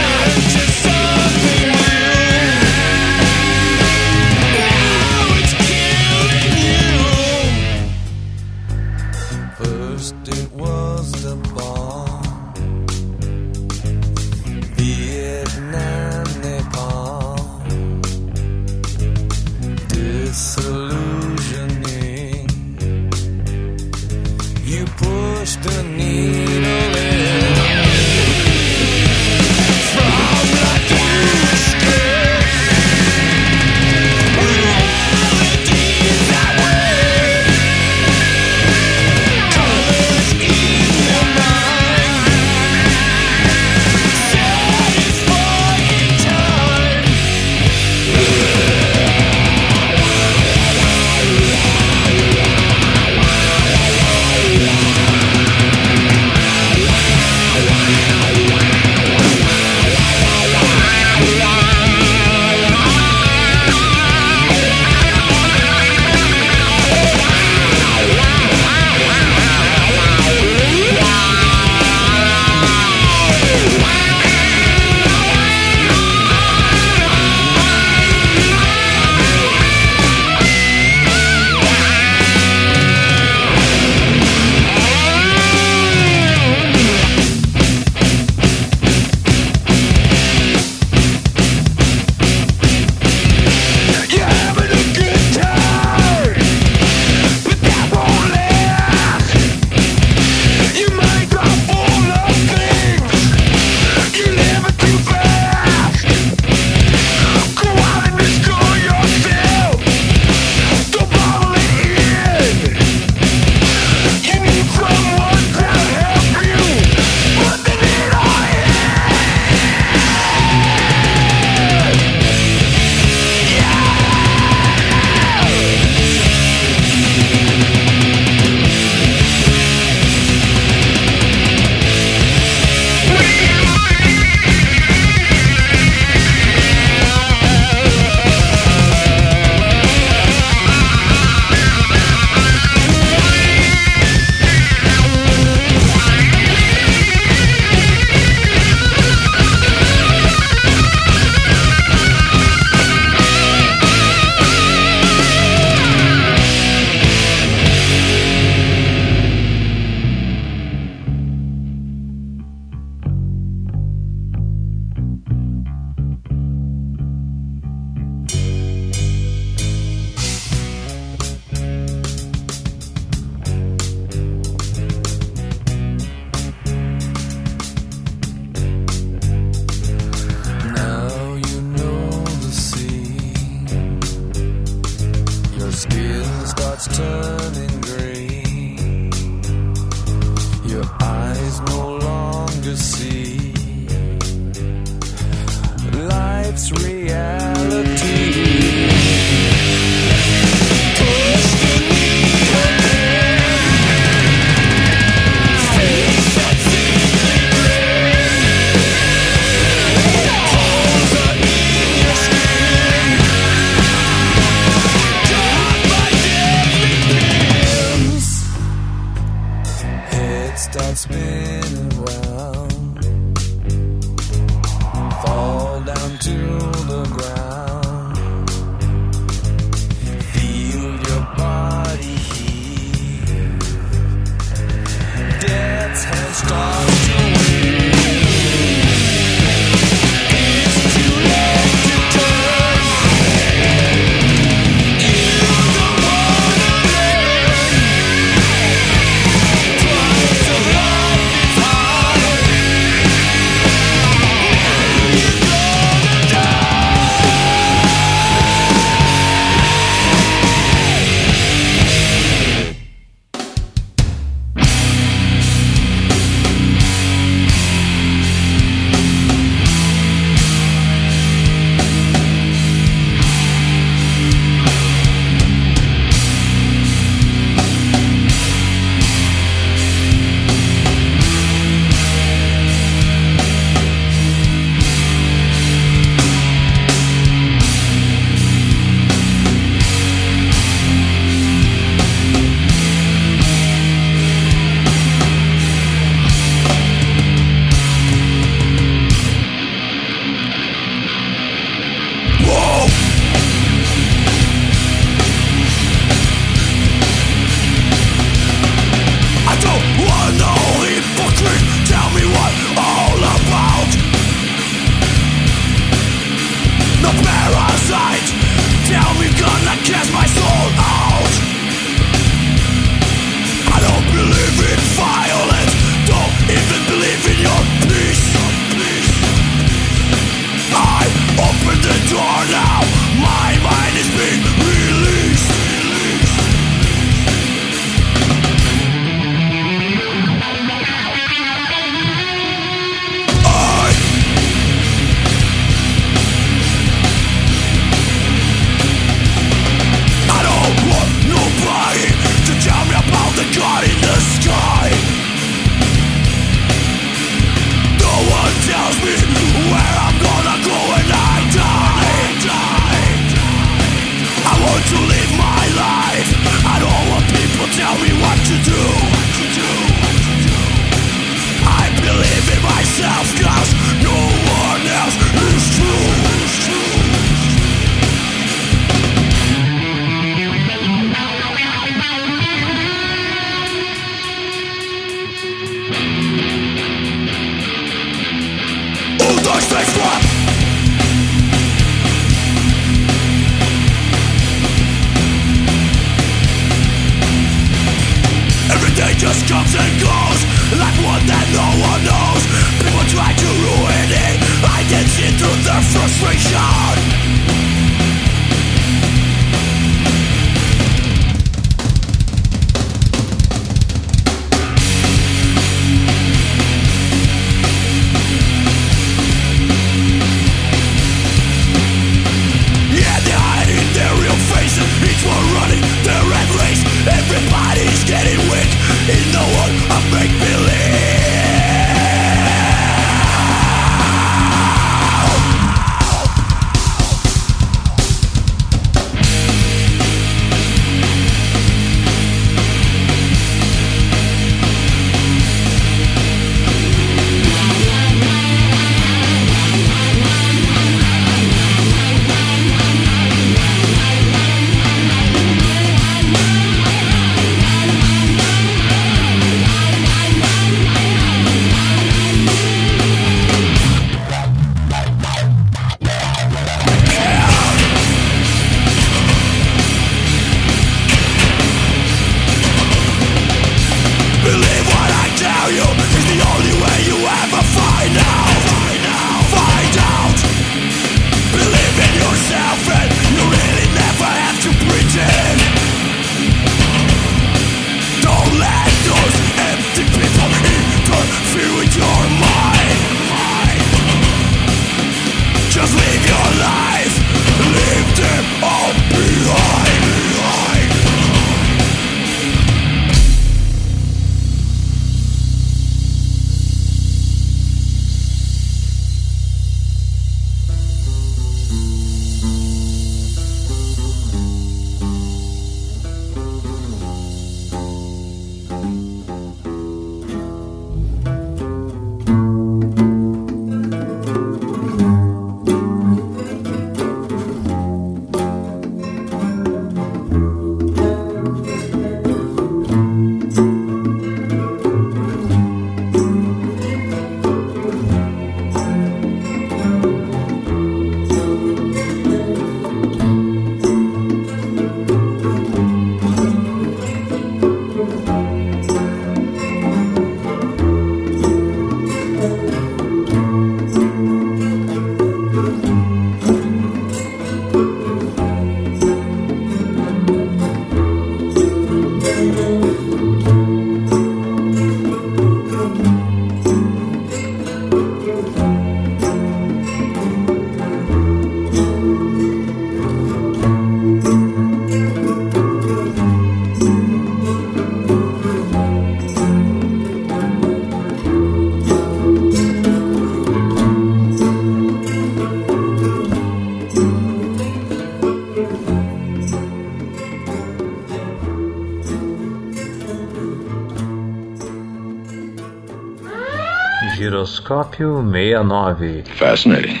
Cinemascópio 597.68 598.22
69. 598.22 599.22
Fascinating. 599.36 600.00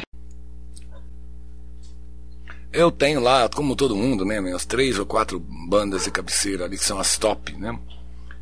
Eu 2.72 2.90
tenho 2.90 3.20
lá, 3.20 3.48
como 3.48 3.76
todo 3.76 3.94
mundo, 3.96 4.24
né, 4.24 4.40
minhas 4.40 4.64
três 4.64 4.98
ou 4.98 5.04
quatro 5.06 5.38
bandas 5.68 6.04
de 6.04 6.10
cabeceira 6.10 6.64
ali 6.64 6.78
que 6.78 6.84
são 6.84 6.98
as 6.98 7.18
top, 7.18 7.52
né? 7.56 7.78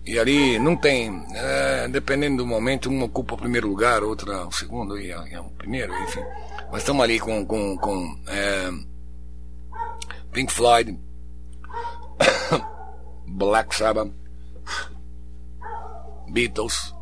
E 0.04 0.18
ali 0.18 0.58
não 0.60 0.76
tem, 0.76 1.24
é, 1.34 1.88
dependendo 1.88 2.36
do 2.38 2.46
momento, 2.46 2.88
uma 2.88 3.06
ocupa 3.06 3.34
o 3.34 3.38
primeiro 3.38 3.68
lugar, 3.68 4.04
outra 4.04 4.46
o 4.46 4.52
segundo 4.52 4.98
e 5.00 5.12
a- 5.12 5.26
e 5.28 5.34
a- 5.34 5.40
o 5.42 5.50
primeiro, 5.50 5.92
enfim. 6.04 6.20
Mas 6.70 6.82
estamos 6.82 7.02
ali 7.02 7.18
com, 7.18 7.44
com, 7.44 7.76
com 7.76 8.16
é, 8.28 8.70
Pink 10.32 10.52
Floyd, 10.52 10.96
Black 13.26 13.74
Sabbath, 13.74 14.12
Beatles 16.28 16.94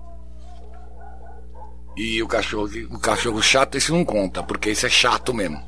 e 1.96 2.22
o 2.22 2.26
cachorro, 2.26 2.68
o 2.90 2.98
cachorro 2.98 3.42
chato, 3.42 3.76
esse 3.76 3.92
não 3.92 4.04
conta, 4.04 4.42
porque 4.42 4.70
esse 4.70 4.86
é 4.86 4.90
chato 4.90 5.32
mesmo. 5.32 5.62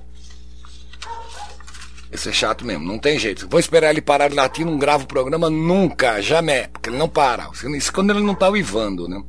Esse 2.10 2.28
é 2.28 2.32
chato 2.32 2.64
mesmo, 2.64 2.84
não 2.86 2.98
tem 2.98 3.18
jeito. 3.18 3.48
Vou 3.48 3.60
esperar 3.60 3.90
ele 3.90 4.00
parar 4.00 4.28
de 4.28 4.34
latir, 4.34 4.64
não 4.64 4.78
gravo 4.78 5.04
o 5.04 5.08
programa 5.08 5.50
nunca, 5.50 6.20
jamais, 6.20 6.68
porque 6.68 6.88
ele 6.88 6.96
não 6.96 7.08
para. 7.08 7.48
Isso 7.76 7.92
quando 7.92 8.10
ele 8.10 8.20
não 8.20 8.34
tá 8.34 8.48
uivando, 8.48 9.08
né? 9.08 9.22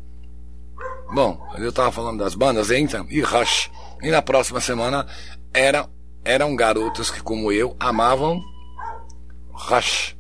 Bom, 1.14 1.42
eu 1.58 1.72
tava 1.72 1.92
falando 1.92 2.20
das 2.20 2.36
bandas, 2.36 2.70
então, 2.70 3.06
e 3.10 3.22
Rush. 3.22 3.72
E 4.02 4.12
na 4.12 4.22
próxima 4.22 4.60
semana 4.60 5.08
era, 5.54 5.90
eram 6.24 6.56
garotos 6.56 7.10
que, 7.10 7.22
como 7.22 7.52
eu, 7.52 7.76
amavam 7.80 8.42
Rush. 9.52 10.16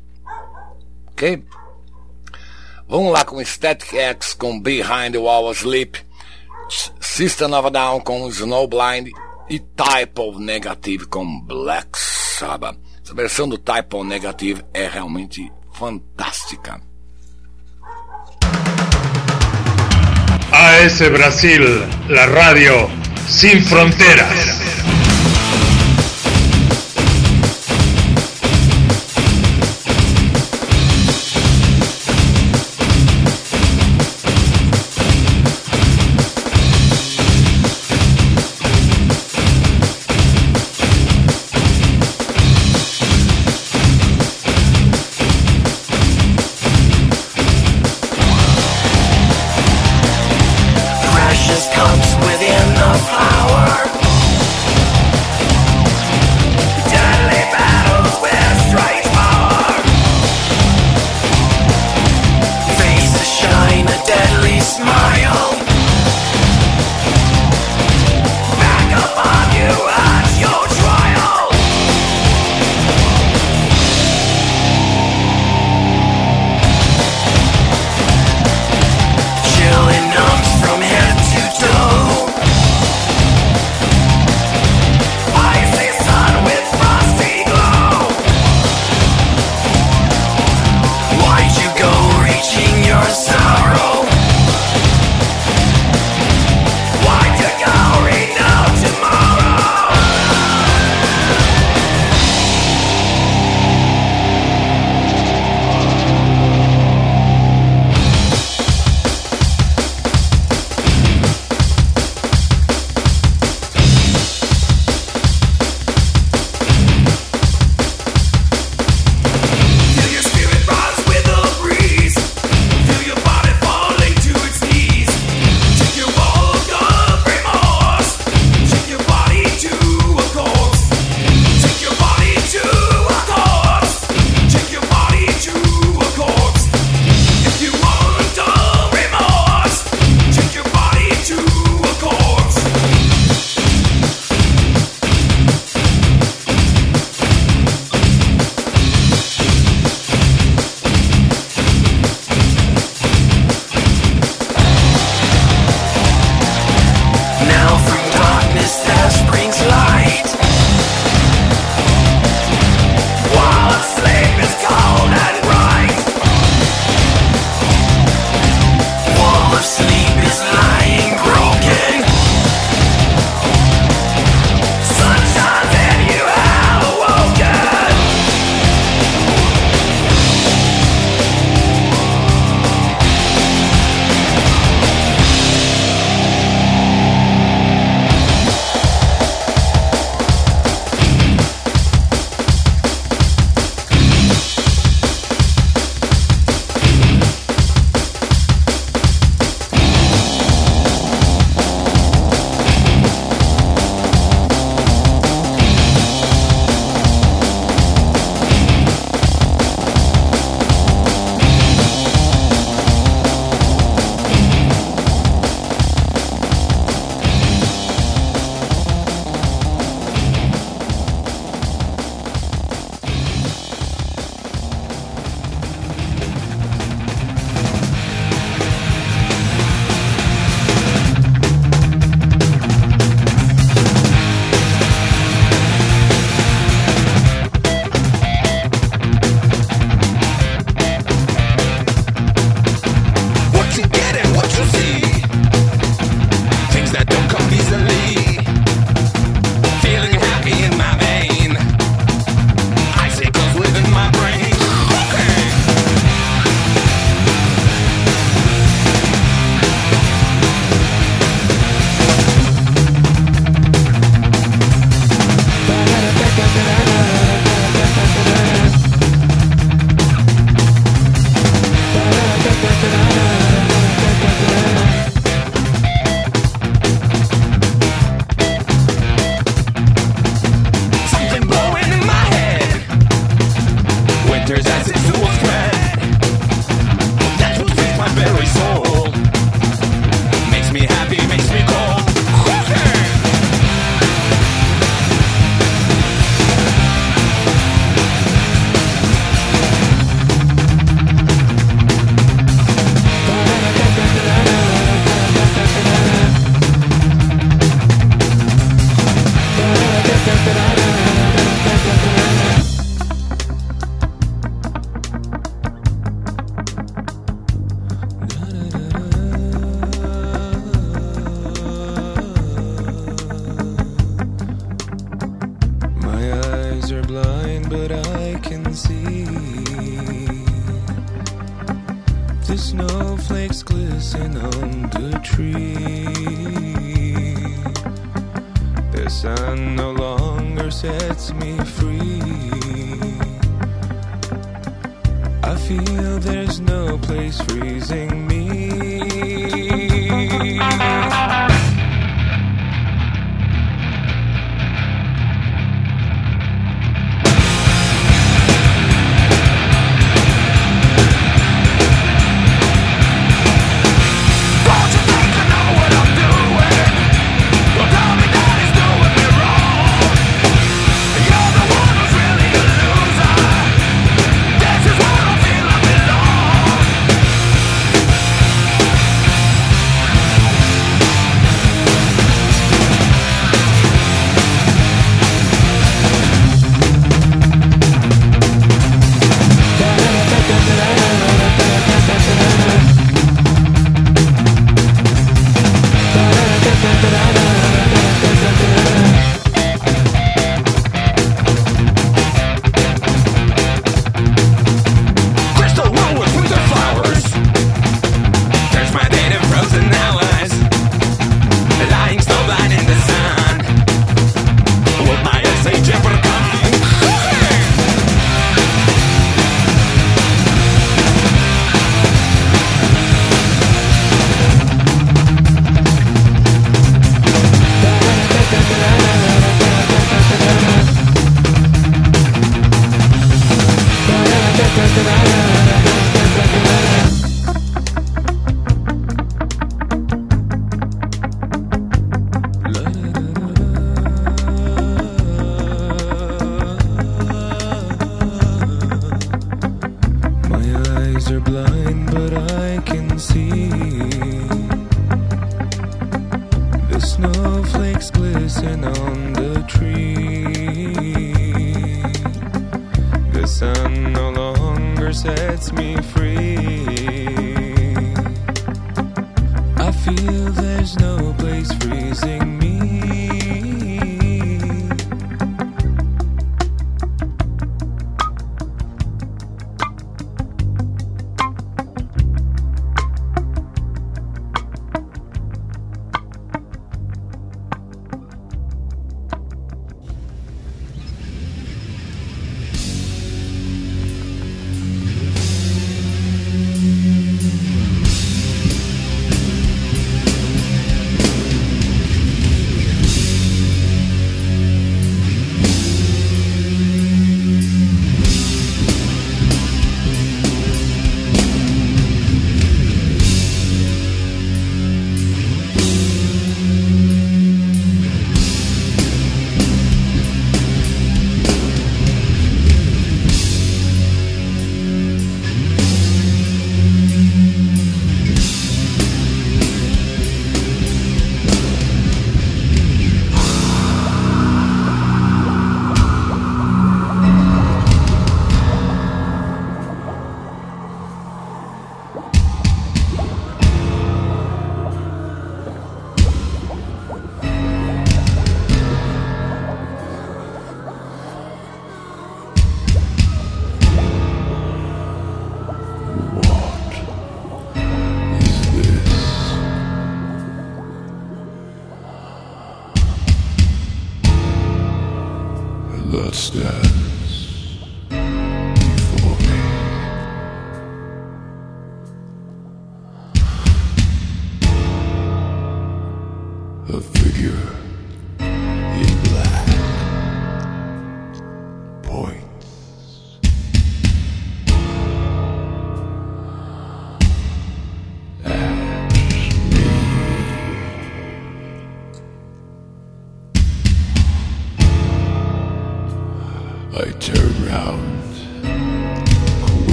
Ok? 1.09 1.43
Vamos 2.87 3.11
lá 3.11 3.25
com 3.25 3.43
Static 3.43 3.93
X 3.97 4.33
com 4.33 4.59
Behind 4.59 5.11
the 5.11 5.17
Wall 5.17 5.51
Sleep, 5.51 5.99
System 6.99 7.53
of 7.53 7.67
a 7.67 7.69
Down 7.69 8.01
com 8.01 8.27
Snowblind 8.29 9.11
e 9.49 9.59
Type 9.59 10.19
of 10.19 10.39
Negative 10.39 11.05
com 11.07 11.41
Black 11.41 11.89
Sabbath. 11.97 12.77
Essa 13.03 13.13
versão 13.13 13.47
do 13.47 13.57
Type 13.57 13.95
of 13.95 14.05
Negative 14.05 14.63
é 14.73 14.87
realmente 14.87 15.51
fantástica. 15.73 16.81
AS 20.51 20.99
Brasil, 21.09 21.63
la 22.09 22.25
radio 22.25 22.89
sin 23.27 23.61
fronteras. 23.61 24.96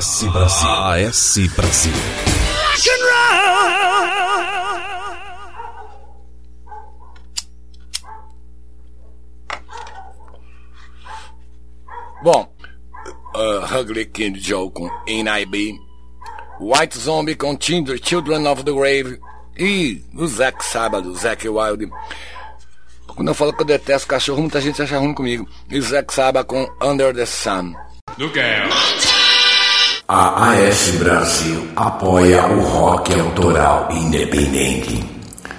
AS 0.00 0.24
Brasil. 0.32 0.68
AS 0.70 1.36
Brasil. 1.54 1.92
Rock 2.56 2.88
and 2.88 3.02
roll. 3.10 3.28
Bom, 12.22 12.48
uh, 13.34 13.78
Ugly 13.78 14.06
Kid 14.06 14.40
Joe 14.40 14.70
com 14.70 14.88
NIB, 15.06 15.78
White 16.58 16.96
Zombie 16.98 17.34
com 17.34 17.58
Children 17.60 17.98
Children 18.02 18.46
of 18.46 18.64
the 18.64 18.72
Grave 18.72 19.20
e 19.58 20.02
o 20.14 20.26
Zack 20.26 20.64
Sábado, 20.64 21.14
Zack 21.14 21.46
Wild. 21.46 21.92
Quando 23.06 23.28
eu 23.28 23.34
falo 23.34 23.52
que 23.52 23.60
eu 23.60 23.66
detesto 23.66 24.08
cachorro, 24.08 24.40
muita 24.40 24.62
gente 24.62 24.80
acha 24.80 24.98
ruim 24.98 25.12
comigo. 25.12 25.46
E 25.68 25.78
o 25.78 25.82
Zack 25.82 26.10
Sábado 26.14 26.46
com 26.46 26.66
Under 26.82 27.14
the 27.14 27.26
Sun. 27.26 27.74
Do 28.16 28.30
que 28.30 28.40
é? 28.40 28.66
A 30.12 30.50
AS 30.50 30.96
Brasil 30.98 31.68
apoia 31.76 32.44
o 32.44 32.60
rock 32.62 33.14
autoral 33.14 33.90
independente. 33.92 35.04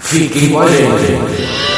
Fiquem 0.01 0.49
com 0.49 0.59
a 0.59 0.67
gente. 0.67 1.70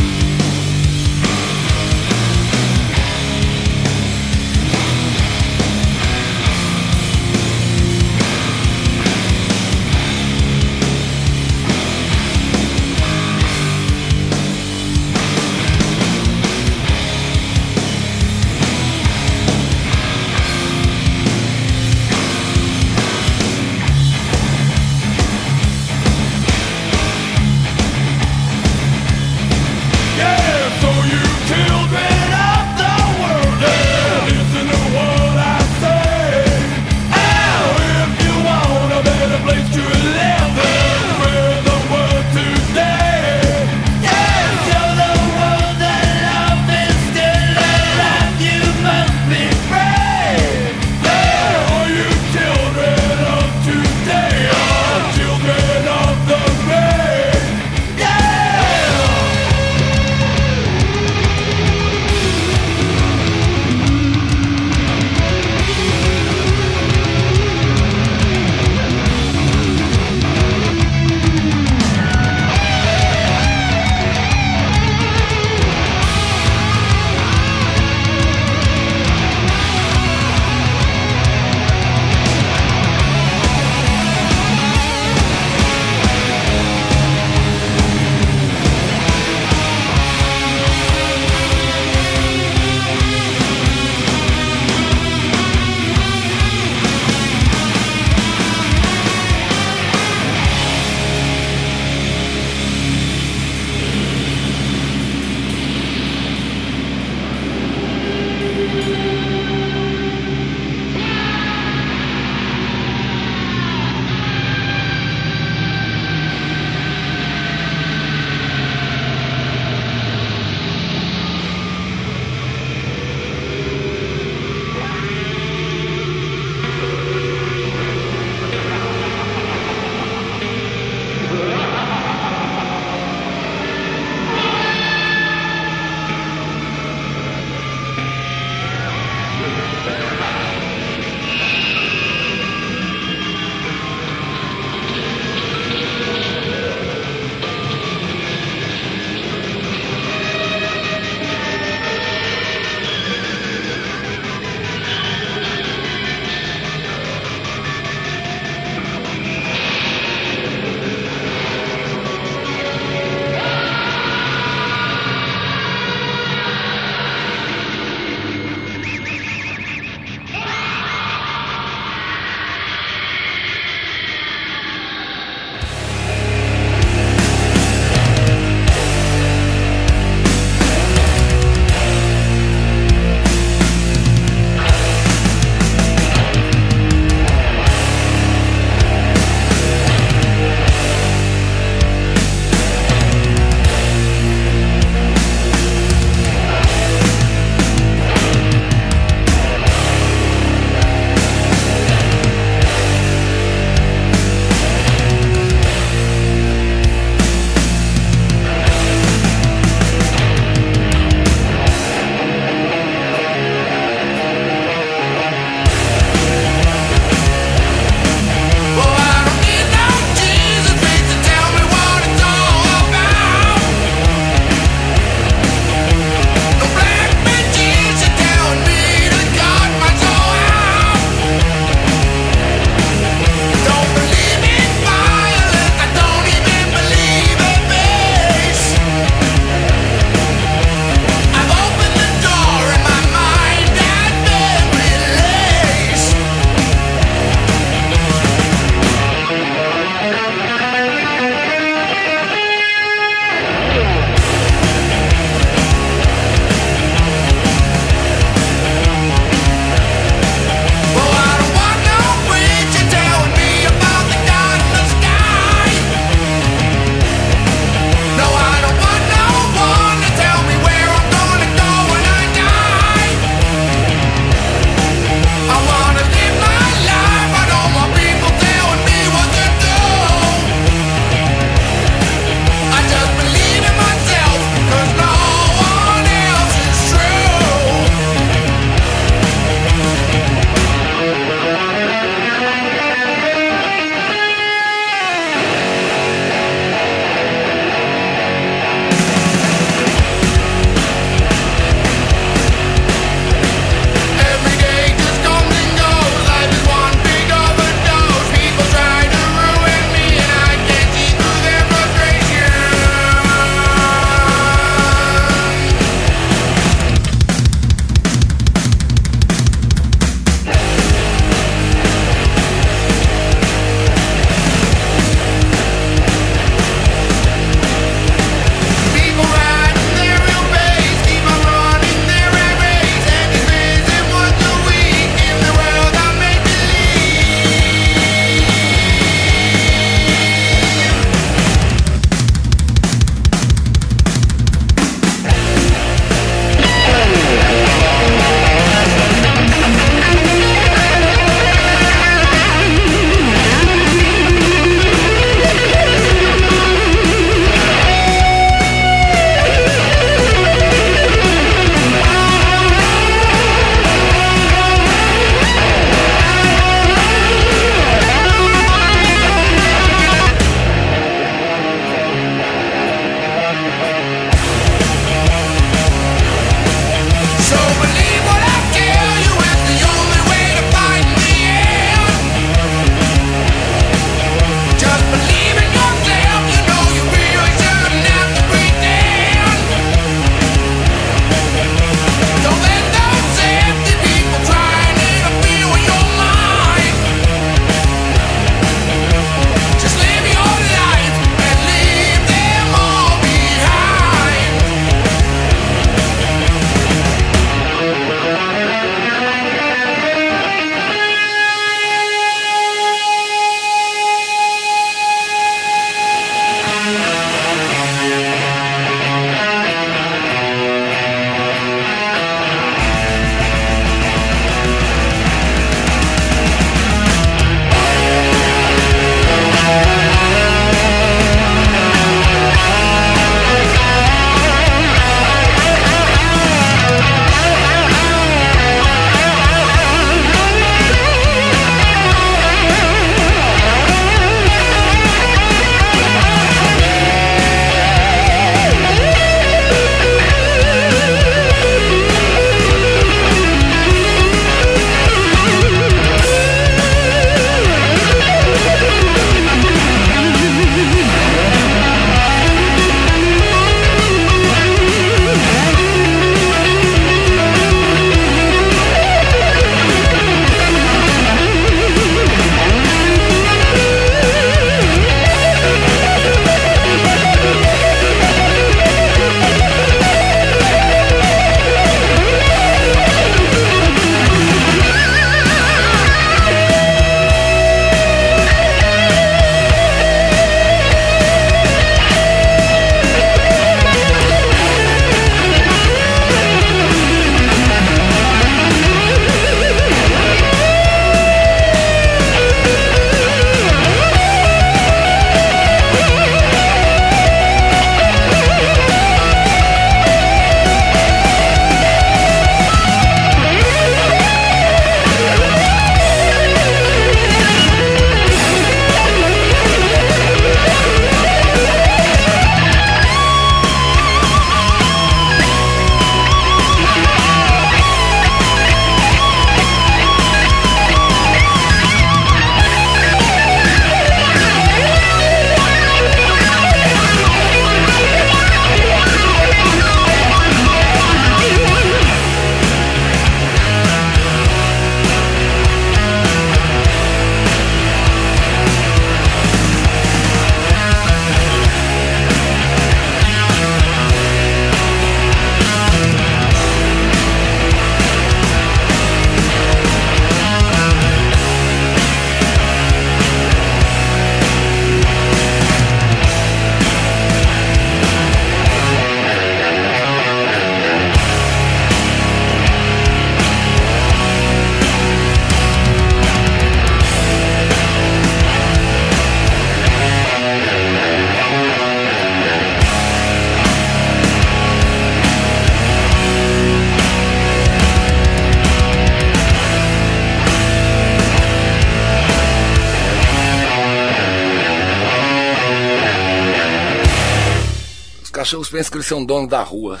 Pensam 598.74 598.90
que 598.90 598.96
eles 598.96 599.06
são 599.06 599.24
donos 599.24 599.48
da 599.48 599.62
rua. 599.62 600.00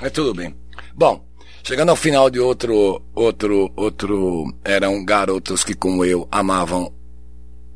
Mas 0.00 0.12
tudo 0.12 0.32
bem. 0.32 0.54
Bom, 0.94 1.26
chegando 1.64 1.88
ao 1.88 1.96
final 1.96 2.30
de 2.30 2.38
outro, 2.38 3.02
outro, 3.12 3.72
outro, 3.74 4.54
eram 4.64 5.04
garotos 5.04 5.64
que 5.64 5.74
como 5.74 6.04
eu 6.04 6.28
amavam, 6.30 6.94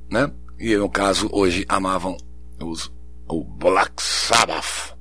né? 0.09 0.31
E 0.57 0.77
no 0.77 0.89
caso, 0.89 1.29
hoje 1.33 1.67
amavam 1.69 2.17
os, 2.63 2.93
o 3.27 3.43
Black 3.43 4.01
Sabbath. 4.01 4.95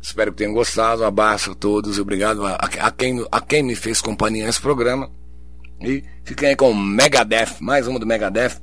Espero 0.00 0.30
que 0.30 0.38
tenham 0.38 0.54
gostado. 0.54 1.02
Um 1.02 1.06
abraço 1.06 1.50
a 1.50 1.54
todos 1.56 1.98
obrigado 1.98 2.46
a, 2.46 2.54
a, 2.54 2.90
quem, 2.92 3.26
a 3.32 3.40
quem 3.40 3.64
me 3.64 3.74
fez 3.74 4.00
companhia 4.00 4.46
nesse 4.46 4.60
programa. 4.60 5.10
E 5.80 6.04
fiquem 6.22 6.50
aí 6.50 6.56
com 6.56 6.70
o 6.70 6.76
Megadeth, 6.76 7.56
mais 7.58 7.88
uma 7.88 7.98
do 7.98 8.06
Megadeth. 8.06 8.60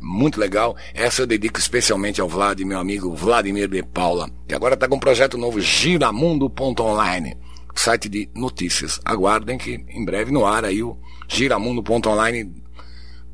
Muito 0.00 0.38
legal. 0.38 0.76
Essa 0.92 1.22
eu 1.22 1.26
dedico 1.26 1.58
especialmente 1.58 2.20
ao 2.20 2.28
Vlad, 2.28 2.60
meu 2.60 2.78
amigo 2.78 3.14
Vladimir 3.14 3.68
de 3.68 3.82
Paula, 3.82 4.30
que 4.46 4.54
agora 4.54 4.74
está 4.74 4.88
com 4.88 4.96
um 4.96 5.00
projeto 5.00 5.38
novo, 5.38 5.60
giramundo.online, 5.60 7.36
site 7.74 8.08
de 8.08 8.28
notícias. 8.34 9.00
Aguardem 9.04 9.58
que 9.58 9.84
em 9.88 10.04
breve 10.04 10.30
no 10.30 10.46
ar 10.46 10.64
aí 10.64 10.82
o 10.82 10.96
giramundo.online, 11.28 12.52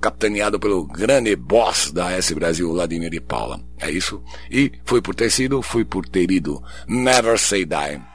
capitaneado 0.00 0.58
pelo 0.58 0.86
grande 0.86 1.34
boss 1.36 1.90
da 1.92 2.10
S 2.12 2.34
Brasil, 2.34 2.72
Vladimir 2.72 3.10
de 3.10 3.20
Paula. 3.20 3.60
É 3.78 3.90
isso. 3.90 4.22
E 4.50 4.72
fui 4.84 5.02
por 5.02 5.14
ter 5.14 5.30
sido, 5.30 5.62
fui 5.62 5.84
por 5.84 6.08
ter 6.08 6.30
ido. 6.30 6.62
Never 6.86 7.38
say 7.38 7.64
die. 7.64 8.09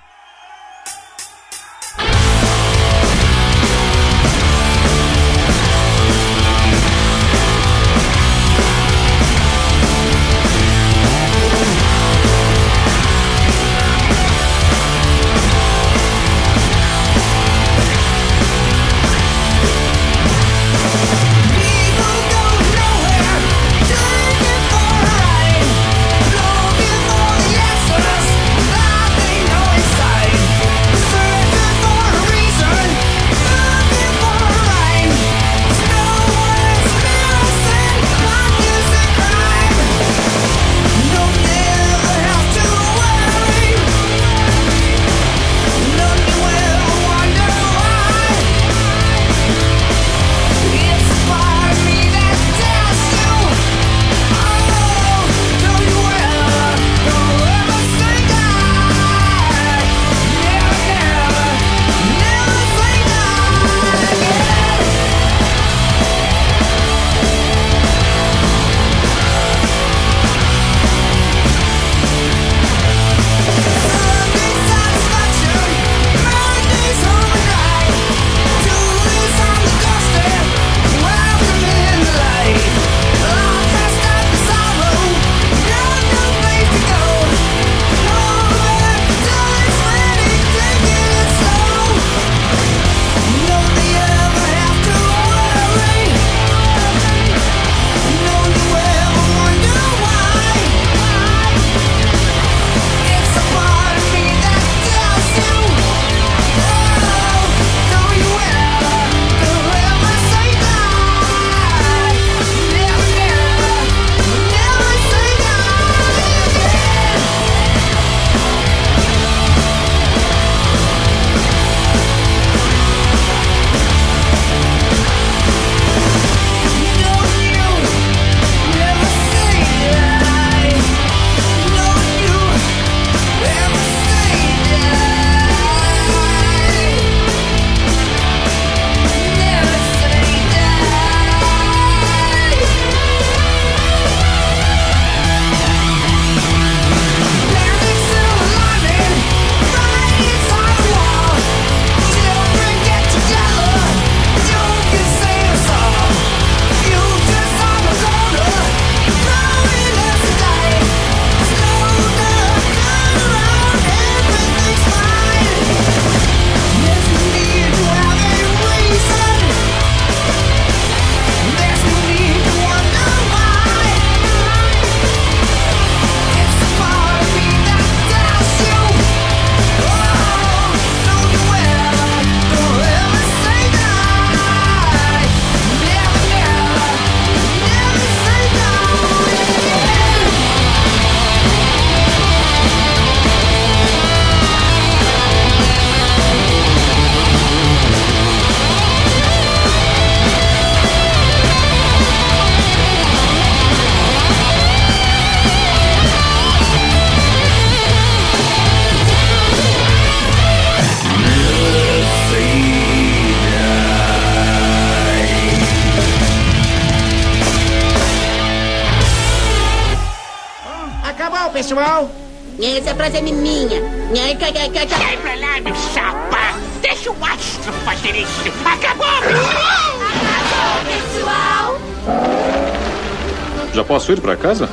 Para 234.25 234.35
casa? 234.35 234.67